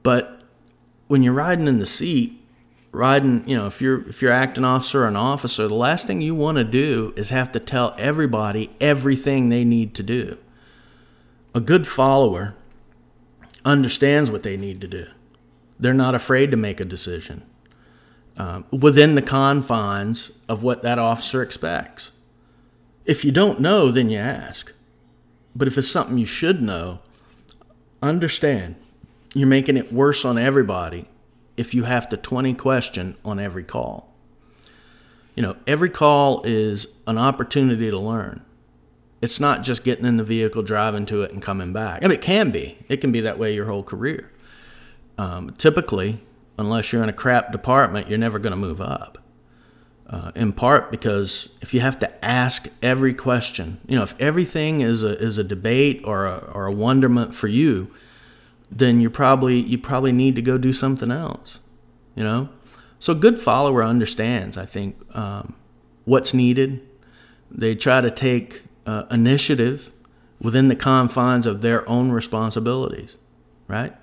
But 0.01 0.41
when 1.07 1.21
you're 1.21 1.33
riding 1.33 1.67
in 1.67 1.77
the 1.77 1.85
seat, 1.85 2.43
riding, 2.91 3.47
you 3.47 3.55
know, 3.55 3.67
if 3.67 3.79
you're 3.79 4.07
if 4.09 4.23
you're 4.23 4.31
acting 4.31 4.65
officer 4.65 5.03
or 5.03 5.07
an 5.07 5.15
officer, 5.15 5.67
the 5.67 5.75
last 5.75 6.07
thing 6.07 6.19
you 6.19 6.33
want 6.33 6.57
to 6.57 6.63
do 6.63 7.13
is 7.15 7.29
have 7.29 7.51
to 7.51 7.59
tell 7.59 7.93
everybody 7.99 8.71
everything 8.81 9.49
they 9.49 9.63
need 9.63 9.93
to 9.93 10.01
do. 10.01 10.39
A 11.53 11.59
good 11.59 11.85
follower 11.85 12.55
understands 13.63 14.31
what 14.31 14.41
they 14.41 14.57
need 14.57 14.81
to 14.81 14.87
do. 14.87 15.05
They're 15.79 15.93
not 15.93 16.15
afraid 16.15 16.49
to 16.49 16.57
make 16.57 16.79
a 16.79 16.85
decision 16.85 17.43
um, 18.35 18.65
within 18.71 19.13
the 19.13 19.21
confines 19.21 20.31
of 20.49 20.63
what 20.63 20.81
that 20.81 20.97
officer 20.97 21.43
expects. 21.43 22.11
If 23.05 23.23
you 23.23 23.31
don't 23.31 23.59
know, 23.59 23.91
then 23.91 24.09
you 24.09 24.17
ask. 24.17 24.73
But 25.55 25.67
if 25.67 25.77
it's 25.77 25.89
something 25.89 26.17
you 26.17 26.25
should 26.25 26.61
know, 26.61 26.99
understand 28.01 28.75
you're 29.33 29.47
making 29.47 29.77
it 29.77 29.91
worse 29.91 30.25
on 30.25 30.37
everybody 30.37 31.05
if 31.57 31.73
you 31.73 31.83
have 31.83 32.09
to 32.09 32.17
20 32.17 32.53
question 32.55 33.15
on 33.23 33.39
every 33.39 33.63
call. 33.63 34.13
You 35.35 35.43
know, 35.43 35.55
every 35.65 35.89
call 35.89 36.41
is 36.43 36.87
an 37.07 37.17
opportunity 37.17 37.89
to 37.89 37.97
learn. 37.97 38.43
It's 39.21 39.39
not 39.39 39.63
just 39.63 39.83
getting 39.83 40.05
in 40.05 40.17
the 40.17 40.23
vehicle, 40.23 40.63
driving 40.63 41.05
to 41.07 41.21
it, 41.21 41.31
and 41.31 41.41
coming 41.41 41.71
back. 41.71 42.01
Mean, 42.01 42.11
it 42.11 42.21
can 42.21 42.51
be. 42.51 42.77
It 42.89 42.97
can 42.97 43.11
be 43.11 43.21
that 43.21 43.37
way 43.37 43.53
your 43.53 43.67
whole 43.67 43.83
career. 43.83 44.31
Um, 45.17 45.53
typically, 45.57 46.19
unless 46.57 46.91
you're 46.91 47.03
in 47.03 47.09
a 47.09 47.13
crap 47.13 47.51
department, 47.51 48.09
you're 48.09 48.17
never 48.17 48.39
going 48.39 48.51
to 48.51 48.57
move 48.57 48.81
up. 48.81 49.19
Uh, 50.11 50.29
in 50.35 50.51
part 50.51 50.91
because 50.91 51.47
if 51.61 51.73
you 51.73 51.79
have 51.79 51.97
to 51.97 52.25
ask 52.25 52.67
every 52.83 53.13
question, 53.13 53.79
you 53.87 53.95
know, 53.95 54.03
if 54.03 54.13
everything 54.19 54.81
is 54.81 55.03
a 55.03 55.17
is 55.17 55.37
a 55.37 55.43
debate 55.43 56.01
or 56.03 56.25
a, 56.25 56.37
or 56.53 56.65
a 56.65 56.71
wonderment 56.71 57.33
for 57.33 57.47
you, 57.47 57.89
then 58.69 58.99
you 58.99 59.09
probably 59.09 59.57
you 59.57 59.77
probably 59.77 60.11
need 60.11 60.35
to 60.35 60.41
go 60.41 60.57
do 60.57 60.73
something 60.73 61.11
else. 61.11 61.61
You 62.13 62.25
know, 62.25 62.49
so 62.99 63.13
a 63.13 63.15
good 63.15 63.39
follower 63.39 63.85
understands. 63.85 64.57
I 64.57 64.65
think 64.65 64.97
um, 65.15 65.55
what's 66.03 66.33
needed. 66.33 66.85
They 67.49 67.73
try 67.73 68.01
to 68.01 68.11
take 68.11 68.63
uh, 68.85 69.05
initiative 69.11 69.93
within 70.41 70.67
the 70.67 70.75
confines 70.75 71.45
of 71.45 71.61
their 71.61 71.87
own 71.87 72.11
responsibilities, 72.11 73.15
right? 73.69 73.95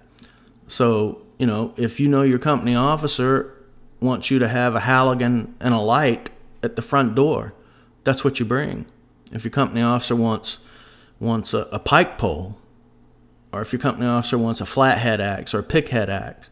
So 0.68 1.20
you 1.38 1.46
know, 1.46 1.74
if 1.76 2.00
you 2.00 2.08
know 2.08 2.22
your 2.22 2.38
company 2.38 2.74
officer 2.74 3.57
wants 4.00 4.30
you 4.30 4.38
to 4.38 4.48
have 4.48 4.74
a 4.74 4.80
Halligan 4.80 5.54
and 5.60 5.74
a 5.74 5.78
light 5.78 6.30
at 6.62 6.76
the 6.76 6.82
front 6.82 7.14
door, 7.14 7.54
that's 8.04 8.24
what 8.24 8.38
you 8.38 8.46
bring. 8.46 8.86
If 9.32 9.44
your 9.44 9.50
company 9.50 9.82
officer 9.82 10.16
wants 10.16 10.60
wants 11.20 11.52
a, 11.52 11.68
a 11.72 11.78
pike 11.78 12.16
pole, 12.16 12.56
or 13.52 13.60
if 13.60 13.72
your 13.72 13.80
company 13.80 14.06
officer 14.06 14.38
wants 14.38 14.60
a 14.60 14.66
flathead 14.66 15.20
axe 15.20 15.52
or 15.52 15.58
a 15.58 15.64
pickhead 15.64 16.08
axe, 16.08 16.48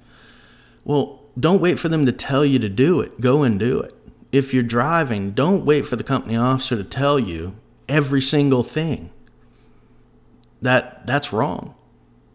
well, 0.84 1.22
don't 1.38 1.60
wait 1.60 1.78
for 1.78 1.88
them 1.88 2.06
to 2.06 2.12
tell 2.12 2.44
you 2.44 2.58
to 2.58 2.68
do 2.68 3.00
it. 3.00 3.20
Go 3.20 3.42
and 3.42 3.58
do 3.58 3.80
it. 3.80 3.94
If 4.32 4.52
you're 4.52 4.62
driving, 4.62 5.30
don't 5.32 5.64
wait 5.64 5.86
for 5.86 5.96
the 5.96 6.04
company 6.04 6.36
officer 6.36 6.76
to 6.76 6.84
tell 6.84 7.18
you 7.18 7.54
every 7.88 8.20
single 8.20 8.62
thing. 8.62 9.10
That 10.62 11.06
that's 11.06 11.32
wrong. 11.32 11.74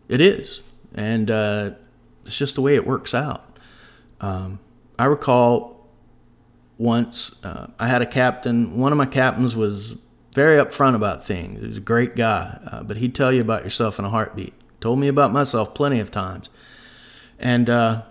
It 0.08 0.22
is, 0.22 0.62
and 0.94 1.30
uh, 1.30 1.72
it's 2.26 2.38
just 2.38 2.56
the 2.56 2.62
way 2.62 2.76
it 2.76 2.86
works 2.86 3.14
out. 3.14 3.58
Um, 4.20 4.60
I 5.02 5.06
recall 5.06 5.90
once 6.78 7.36
uh, 7.44 7.66
I 7.80 7.88
had 7.88 8.04
a 8.04 8.06
captain. 8.06 8.78
One 8.78 8.92
of 8.92 9.00
my 9.00 9.08
captains 9.08 9.56
was 9.56 9.96
very 10.36 10.58
upfront 10.58 10.94
about 10.94 11.26
things. 11.26 11.60
He 11.60 11.66
was 11.66 11.78
a 11.78 11.82
great 11.82 12.16
guy, 12.16 12.60
uh, 12.68 12.84
but 12.84 12.98
he'd 12.98 13.16
tell 13.16 13.34
you 13.34 13.42
about 13.42 13.64
yourself 13.64 13.98
in 13.98 14.06
a 14.06 14.12
heartbeat. 14.12 14.54
Told 14.80 15.00
me 15.00 15.08
about 15.08 15.32
myself 15.32 15.74
plenty 15.74 16.00
of 16.00 16.12
times, 16.12 16.52
and 17.40 17.68
uh, 17.68 18.04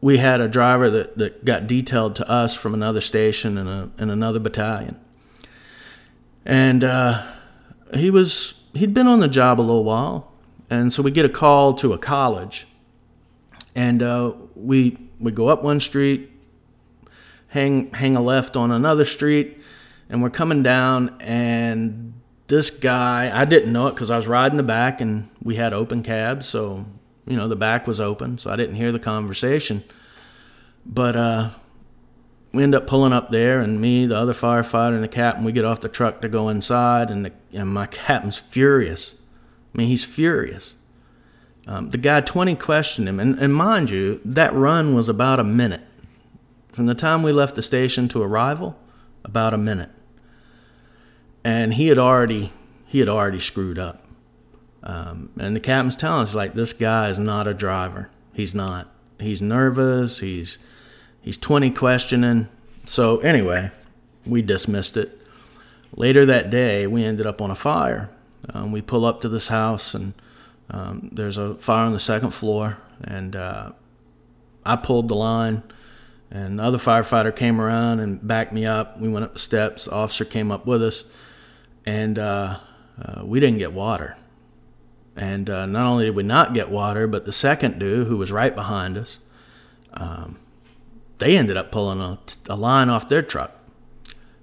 we 0.00 0.18
had 0.18 0.40
a 0.40 0.46
driver 0.46 0.90
that, 0.90 1.18
that 1.18 1.44
got 1.44 1.66
detailed 1.66 2.14
to 2.16 2.30
us 2.30 2.54
from 2.54 2.72
another 2.72 3.00
station 3.00 3.58
in, 3.58 3.66
a, 3.66 3.90
in 3.98 4.10
another 4.10 4.38
battalion, 4.38 4.96
and 6.44 6.84
uh, 6.84 7.20
he 7.94 8.12
was 8.12 8.54
he'd 8.74 8.94
been 8.94 9.08
on 9.08 9.18
the 9.18 9.26
job 9.26 9.58
a 9.58 9.62
little 9.62 9.82
while, 9.82 10.30
and 10.70 10.92
so 10.92 11.02
we 11.02 11.10
get 11.10 11.24
a 11.24 11.28
call 11.28 11.74
to 11.74 11.92
a 11.92 11.98
college 11.98 12.68
and 13.74 14.02
uh, 14.02 14.32
we 14.54 14.96
we 15.20 15.30
go 15.30 15.48
up 15.48 15.62
one 15.62 15.80
street, 15.80 16.30
hang 17.48 17.92
hang 17.92 18.16
a 18.16 18.22
left 18.22 18.56
on 18.56 18.70
another 18.70 19.04
street, 19.04 19.58
and 20.08 20.22
we're 20.22 20.30
coming 20.30 20.62
down, 20.62 21.16
and 21.20 22.14
this 22.46 22.70
guy 22.70 23.30
I 23.32 23.44
didn't 23.44 23.72
know 23.72 23.86
it 23.86 23.94
because 23.94 24.10
I 24.10 24.16
was 24.16 24.26
riding 24.26 24.56
the 24.56 24.62
back, 24.62 25.00
and 25.00 25.28
we 25.42 25.56
had 25.56 25.72
open 25.72 26.02
cabs, 26.02 26.46
so 26.46 26.86
you 27.26 27.36
know 27.36 27.46
the 27.46 27.56
back 27.56 27.86
was 27.86 28.00
open, 28.00 28.38
so 28.38 28.50
I 28.50 28.56
didn't 28.56 28.76
hear 28.76 28.90
the 28.90 28.98
conversation, 28.98 29.84
but 30.84 31.16
uh, 31.16 31.50
we 32.52 32.62
end 32.62 32.74
up 32.74 32.86
pulling 32.86 33.12
up 33.12 33.30
there, 33.30 33.60
and 33.60 33.80
me, 33.80 34.06
the 34.06 34.16
other 34.16 34.32
firefighter, 34.32 34.94
and 34.94 35.04
the 35.04 35.08
captain, 35.08 35.44
we 35.44 35.52
get 35.52 35.64
off 35.64 35.80
the 35.80 35.88
truck 35.88 36.20
to 36.22 36.28
go 36.28 36.48
inside, 36.48 37.10
and, 37.10 37.26
the, 37.26 37.32
and 37.52 37.68
my 37.68 37.86
captain's 37.86 38.38
furious. 38.38 39.14
I 39.72 39.78
mean, 39.78 39.86
he's 39.86 40.04
furious. 40.04 40.74
Um, 41.70 41.90
the 41.90 41.98
guy 41.98 42.20
20 42.20 42.56
questioned 42.56 43.08
him, 43.08 43.20
and, 43.20 43.38
and 43.38 43.54
mind 43.54 43.90
you, 43.90 44.20
that 44.24 44.52
run 44.52 44.92
was 44.92 45.08
about 45.08 45.38
a 45.38 45.44
minute. 45.44 45.84
From 46.72 46.86
the 46.86 46.96
time 46.96 47.22
we 47.22 47.30
left 47.30 47.54
the 47.54 47.62
station 47.62 48.08
to 48.08 48.20
arrival, 48.22 48.76
about 49.24 49.54
a 49.54 49.58
minute. 49.58 49.90
And 51.44 51.74
he 51.74 51.86
had 51.86 51.96
already 51.98 52.50
he 52.86 52.98
had 52.98 53.08
already 53.08 53.38
screwed 53.38 53.78
up. 53.78 54.04
Um, 54.82 55.30
and 55.38 55.54
the 55.54 55.60
captain's 55.60 55.94
telling 55.94 56.24
us 56.24 56.34
like 56.34 56.54
this 56.54 56.72
guy 56.72 57.08
is 57.08 57.20
not 57.20 57.46
a 57.46 57.54
driver. 57.54 58.10
He's 58.32 58.52
not. 58.52 58.92
He's 59.20 59.40
nervous. 59.40 60.18
He's 60.18 60.58
he's 61.22 61.38
20 61.38 61.70
questioning. 61.70 62.48
So 62.84 63.18
anyway, 63.18 63.70
we 64.26 64.42
dismissed 64.42 64.96
it. 64.96 65.16
Later 65.94 66.26
that 66.26 66.50
day, 66.50 66.88
we 66.88 67.04
ended 67.04 67.26
up 67.26 67.40
on 67.40 67.52
a 67.52 67.54
fire. 67.54 68.10
Um, 68.52 68.72
we 68.72 68.82
pull 68.82 69.04
up 69.04 69.20
to 69.20 69.28
this 69.28 69.48
house 69.48 69.94
and 69.94 70.14
um, 70.70 71.10
there's 71.12 71.38
a 71.38 71.54
fire 71.56 71.84
on 71.84 71.92
the 71.92 72.00
second 72.00 72.30
floor, 72.30 72.78
and 73.02 73.34
uh, 73.34 73.72
I 74.64 74.76
pulled 74.76 75.08
the 75.08 75.14
line, 75.14 75.62
and 76.30 76.58
the 76.58 76.62
other 76.62 76.78
firefighter 76.78 77.34
came 77.34 77.60
around 77.60 78.00
and 78.00 78.26
backed 78.26 78.52
me 78.52 78.66
up. 78.66 79.00
We 79.00 79.08
went 79.08 79.24
up 79.24 79.32
the 79.34 79.38
steps. 79.38 79.86
The 79.86 79.92
officer 79.92 80.24
came 80.24 80.50
up 80.50 80.66
with 80.66 80.82
us, 80.82 81.04
and 81.84 82.18
uh, 82.18 82.58
uh, 83.02 83.24
we 83.24 83.40
didn't 83.40 83.58
get 83.58 83.72
water. 83.72 84.16
And 85.16 85.50
uh, 85.50 85.66
not 85.66 85.86
only 85.86 86.06
did 86.06 86.14
we 86.14 86.22
not 86.22 86.54
get 86.54 86.70
water, 86.70 87.06
but 87.06 87.24
the 87.24 87.32
second 87.32 87.78
dude, 87.78 88.06
who 88.06 88.16
was 88.16 88.30
right 88.30 88.54
behind 88.54 88.96
us, 88.96 89.18
um, 89.92 90.38
they 91.18 91.36
ended 91.36 91.56
up 91.56 91.72
pulling 91.72 92.00
a, 92.00 92.18
a 92.48 92.56
line 92.56 92.88
off 92.88 93.08
their 93.08 93.22
truck 93.22 93.60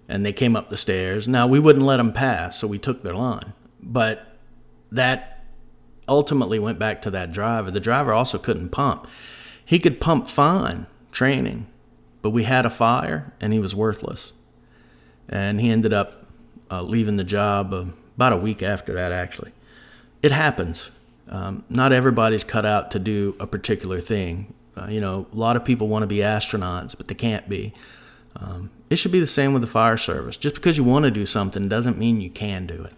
and 0.08 0.26
they 0.26 0.34
came 0.34 0.56
up 0.56 0.70
the 0.70 0.78
stairs. 0.78 1.28
Now, 1.28 1.48
we 1.48 1.60
wouldn't 1.60 1.86
let 1.86 1.98
them 1.98 2.14
pass, 2.14 2.58
so 2.58 2.68
we 2.68 2.80
took 2.80 3.04
their 3.04 3.16
line. 3.16 3.54
But 3.82 4.26
that 4.92 5.37
ultimately 6.08 6.60
went 6.60 6.80
back 6.80 7.02
to 7.04 7.12
that 7.12 7.32
driver. 7.32 7.72
The 7.72 7.80
driver 7.80 8.14
also 8.14 8.38
couldn't 8.38 8.70
pump. 8.70 9.08
He 9.64 9.80
could 9.80 10.00
pump 10.00 10.28
fine 10.28 10.88
training, 11.12 11.68
but 12.22 12.30
we 12.30 12.44
had 12.44 12.66
a 12.66 12.70
fire 12.70 13.34
and 13.42 13.54
he 13.54 13.60
was 13.60 13.76
worthless. 13.76 14.32
And 15.30 15.60
he 15.60 15.70
ended 15.70 15.94
up 15.94 16.26
uh, 16.72 16.84
leaving 16.84 17.18
the 17.18 17.24
job 17.24 17.74
uh, 17.74 17.86
about 18.16 18.34
a 18.34 18.38
week 18.38 18.64
after 18.64 18.94
that, 18.94 19.12
actually. 19.12 19.52
It 20.24 20.32
happens. 20.32 20.90
Um, 21.30 21.64
not 21.70 21.92
everybody's 21.92 22.44
cut 22.44 22.66
out 22.66 22.92
to 22.92 23.00
do 23.00 23.36
a 23.40 23.48
particular 23.48 24.00
thing. 24.00 24.54
Uh, 24.76 24.88
you 24.88 25.02
know, 25.02 25.28
a 25.32 25.36
lot 25.36 25.56
of 25.56 25.66
people 25.66 25.88
want 25.88 26.04
to 26.04 26.08
be 26.08 26.18
astronauts, 26.18 26.96
but 26.96 27.08
they 27.08 27.16
can't 27.16 27.48
be. 27.50 27.74
Um, 28.36 28.70
it 28.90 28.96
should 28.98 29.12
be 29.12 29.20
the 29.20 29.28
same 29.28 29.54
with 29.54 29.62
the 29.62 29.68
fire 29.68 29.98
service. 29.98 30.38
Just 30.38 30.56
because 30.56 30.78
you 30.78 30.84
want 30.84 31.06
to 31.06 31.12
do 31.12 31.26
something 31.26 31.68
doesn't 31.68 31.98
mean 31.98 32.22
you 32.22 32.30
can 32.30 32.66
do 32.66 32.84
it. 32.84 32.94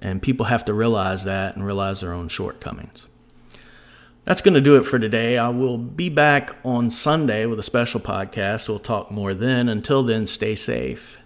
And 0.00 0.22
people 0.22 0.46
have 0.46 0.64
to 0.66 0.74
realize 0.74 1.24
that 1.24 1.56
and 1.56 1.64
realize 1.64 2.00
their 2.00 2.12
own 2.12 2.28
shortcomings. 2.28 3.08
That's 4.24 4.40
going 4.40 4.54
to 4.54 4.60
do 4.60 4.76
it 4.76 4.82
for 4.82 4.98
today. 4.98 5.38
I 5.38 5.50
will 5.50 5.78
be 5.78 6.08
back 6.08 6.56
on 6.64 6.90
Sunday 6.90 7.46
with 7.46 7.60
a 7.60 7.62
special 7.62 8.00
podcast. 8.00 8.68
We'll 8.68 8.80
talk 8.80 9.10
more 9.10 9.34
then. 9.34 9.68
Until 9.68 10.02
then, 10.02 10.26
stay 10.26 10.56
safe. 10.56 11.18